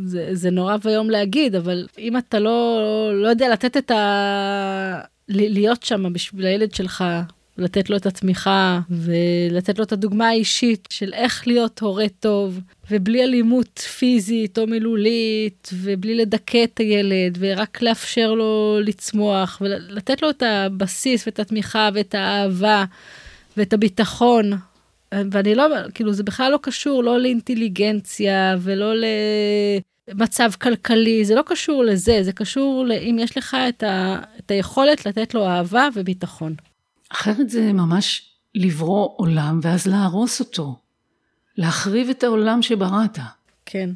זה, 0.04 0.28
זה 0.32 0.50
נורא 0.50 0.76
ואיום 0.82 1.10
להגיד, 1.10 1.54
אבל 1.54 1.86
אם 1.98 2.16
אתה 2.16 2.38
לא, 2.38 2.80
לא 3.14 3.28
יודע 3.28 3.48
לתת 3.48 3.76
את 3.76 3.90
ה... 3.90 5.00
להיות 5.28 5.82
שם 5.82 6.12
בשביל 6.12 6.46
הילד 6.46 6.74
שלך, 6.74 7.04
לתת 7.58 7.90
לו 7.90 7.96
את 7.96 8.06
התמיכה 8.06 8.80
ולתת 8.90 9.78
לו 9.78 9.84
את 9.84 9.92
הדוגמה 9.92 10.28
האישית 10.28 10.88
של 10.90 11.14
איך 11.14 11.46
להיות 11.46 11.80
הורה 11.80 12.06
טוב 12.20 12.60
ובלי 12.90 13.24
אלימות 13.24 13.78
פיזית 13.78 14.58
או 14.58 14.66
מילולית 14.66 15.70
ובלי 15.72 16.14
לדכא 16.14 16.64
את 16.64 16.78
הילד 16.78 17.38
ורק 17.38 17.82
לאפשר 17.82 18.32
לו 18.32 18.78
לצמוח 18.82 19.58
ולתת 19.60 20.22
לו 20.22 20.30
את 20.30 20.42
הבסיס 20.42 21.26
ואת 21.26 21.38
התמיכה 21.38 21.88
ואת 21.94 22.14
האהבה 22.14 22.84
ואת 23.56 23.72
הביטחון. 23.72 24.52
ואני 25.14 25.54
לא, 25.54 25.64
כאילו 25.94 26.12
זה 26.12 26.22
בכלל 26.22 26.52
לא 26.52 26.58
קשור 26.62 27.04
לא 27.04 27.20
לאינטליגנציה 27.20 28.56
ולא 28.60 28.92
למצב 30.08 30.50
כלכלי, 30.60 31.24
זה 31.24 31.34
לא 31.34 31.42
קשור 31.46 31.84
לזה, 31.84 32.18
זה 32.22 32.32
קשור 32.32 32.84
לאם 32.86 33.16
יש 33.20 33.38
לך 33.38 33.56
את, 33.68 33.82
ה, 33.82 34.18
את 34.38 34.50
היכולת 34.50 35.06
לתת 35.06 35.34
לו 35.34 35.46
אהבה 35.46 35.88
וביטחון. 35.94 36.54
אחרת 37.12 37.50
זה 37.50 37.72
ממש 37.72 38.30
לברוא 38.54 39.08
עולם 39.16 39.60
ואז 39.62 39.86
להרוס 39.86 40.40
אותו. 40.40 40.76
להחריב 41.56 42.08
את 42.08 42.24
העולם 42.24 42.62
שבראת. 42.62 43.18
כן. 43.66 43.90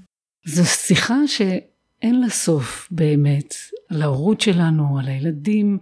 זו 0.45 0.65
שיחה 0.67 1.27
שאין 1.27 2.21
לה 2.21 2.29
סוף 2.29 2.89
באמת, 2.91 3.55
על 3.91 4.03
ההורות 4.03 4.41
שלנו, 4.41 4.99
על 4.99 5.09
הילדים 5.09 5.79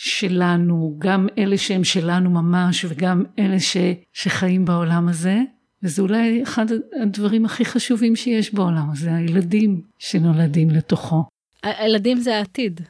שלנו, 0.00 0.96
גם 0.98 1.26
אלה 1.38 1.58
שהם 1.58 1.84
שלנו 1.84 2.30
ממש 2.30 2.84
וגם 2.88 3.24
אלה 3.38 3.60
ש, 3.60 3.76
שחיים 4.12 4.64
בעולם 4.64 5.08
הזה. 5.08 5.38
וזה 5.82 6.02
אולי 6.02 6.42
אחד 6.42 6.66
הדברים 7.02 7.44
הכי 7.44 7.64
חשובים 7.64 8.16
שיש 8.16 8.54
בעולם 8.54 8.90
הזה, 8.92 9.14
הילדים 9.14 9.80
שנולדים 9.98 10.70
לתוכו. 10.70 11.24
הילדים 11.62 12.18
זה 12.18 12.36
העתיד. 12.36 12.80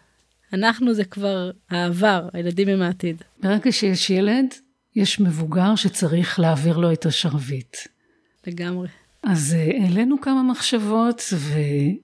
אנחנו 0.53 0.95
זה 0.95 1.05
כבר 1.05 1.51
העבר, 1.71 2.29
הילדים 2.33 2.69
הם 2.69 2.83
העתיד. 2.83 3.23
ברגע 3.43 3.73
שיש 3.73 4.11
ילד, 4.11 4.55
יש 4.97 5.21
מבוגר 5.21 5.75
שצריך 5.75 6.41
להעביר 6.41 6.77
לו 6.77 6.93
את 6.93 7.07
השרביט. 7.07 7.77
לגמרי. 8.47 8.89
אז 9.23 9.55
אה, 9.59 9.85
העלינו 9.85 10.21
כמה 10.21 10.43
מחשבות 10.43 11.23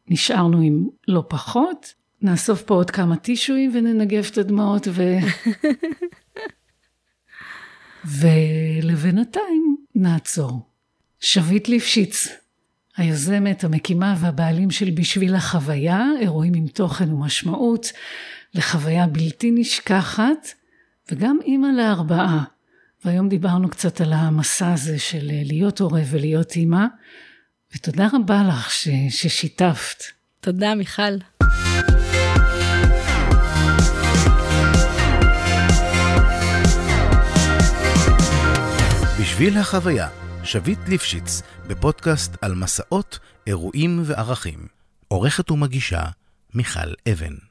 ונשארנו 0.08 0.60
עם 0.60 0.86
לא 1.08 1.24
פחות. 1.28 1.94
נאסוף 2.24 2.62
פה 2.62 2.74
עוד 2.74 2.90
כמה 2.90 3.16
טישואים 3.16 3.70
וננגב 3.74 4.26
את 4.32 4.38
הדמעות 4.38 4.88
ו... 4.90 5.02
ולבינתיים 8.20 9.76
נעצור. 9.94 10.68
שביט 11.20 11.68
ליפשיץ, 11.68 12.28
היוזמת, 12.96 13.64
המקימה 13.64 14.16
והבעלים 14.20 14.70
של 14.70 14.90
בשביל 14.90 15.34
החוויה, 15.34 16.02
אירועים 16.20 16.54
עם 16.54 16.66
תוכן 16.66 17.12
ומשמעות, 17.12 17.92
לחוויה 18.54 19.06
בלתי 19.06 19.50
נשכחת, 19.50 20.48
וגם 21.10 21.38
אימא 21.44 21.66
לארבעה. 21.66 22.44
והיום 23.04 23.28
דיברנו 23.28 23.68
קצת 23.68 24.00
על 24.00 24.12
המסע 24.12 24.72
הזה 24.72 24.98
של 24.98 25.30
להיות 25.44 25.80
הורה 25.80 26.02
ולהיות 26.10 26.56
אימא, 26.56 26.87
ותודה 27.74 28.08
רבה 28.12 28.42
לך 28.48 28.70
ש, 28.70 28.88
ששיתפת. 29.08 30.04
תודה, 30.44 30.74
מיכל. 30.74 31.02
בשביל 39.20 39.59
החוויה, 39.59 40.09
שביט 40.42 40.78
ליפשיץ, 40.88 41.42
בפודקאסט 41.66 42.37
על 42.40 42.54
מסעות, 42.54 43.18
אירועים 43.46 44.02
וערכים. 44.04 44.66
עורכת 45.09 45.50
ומגישה, 45.50 46.02
מיכל 46.54 46.92
אבן. 47.12 47.35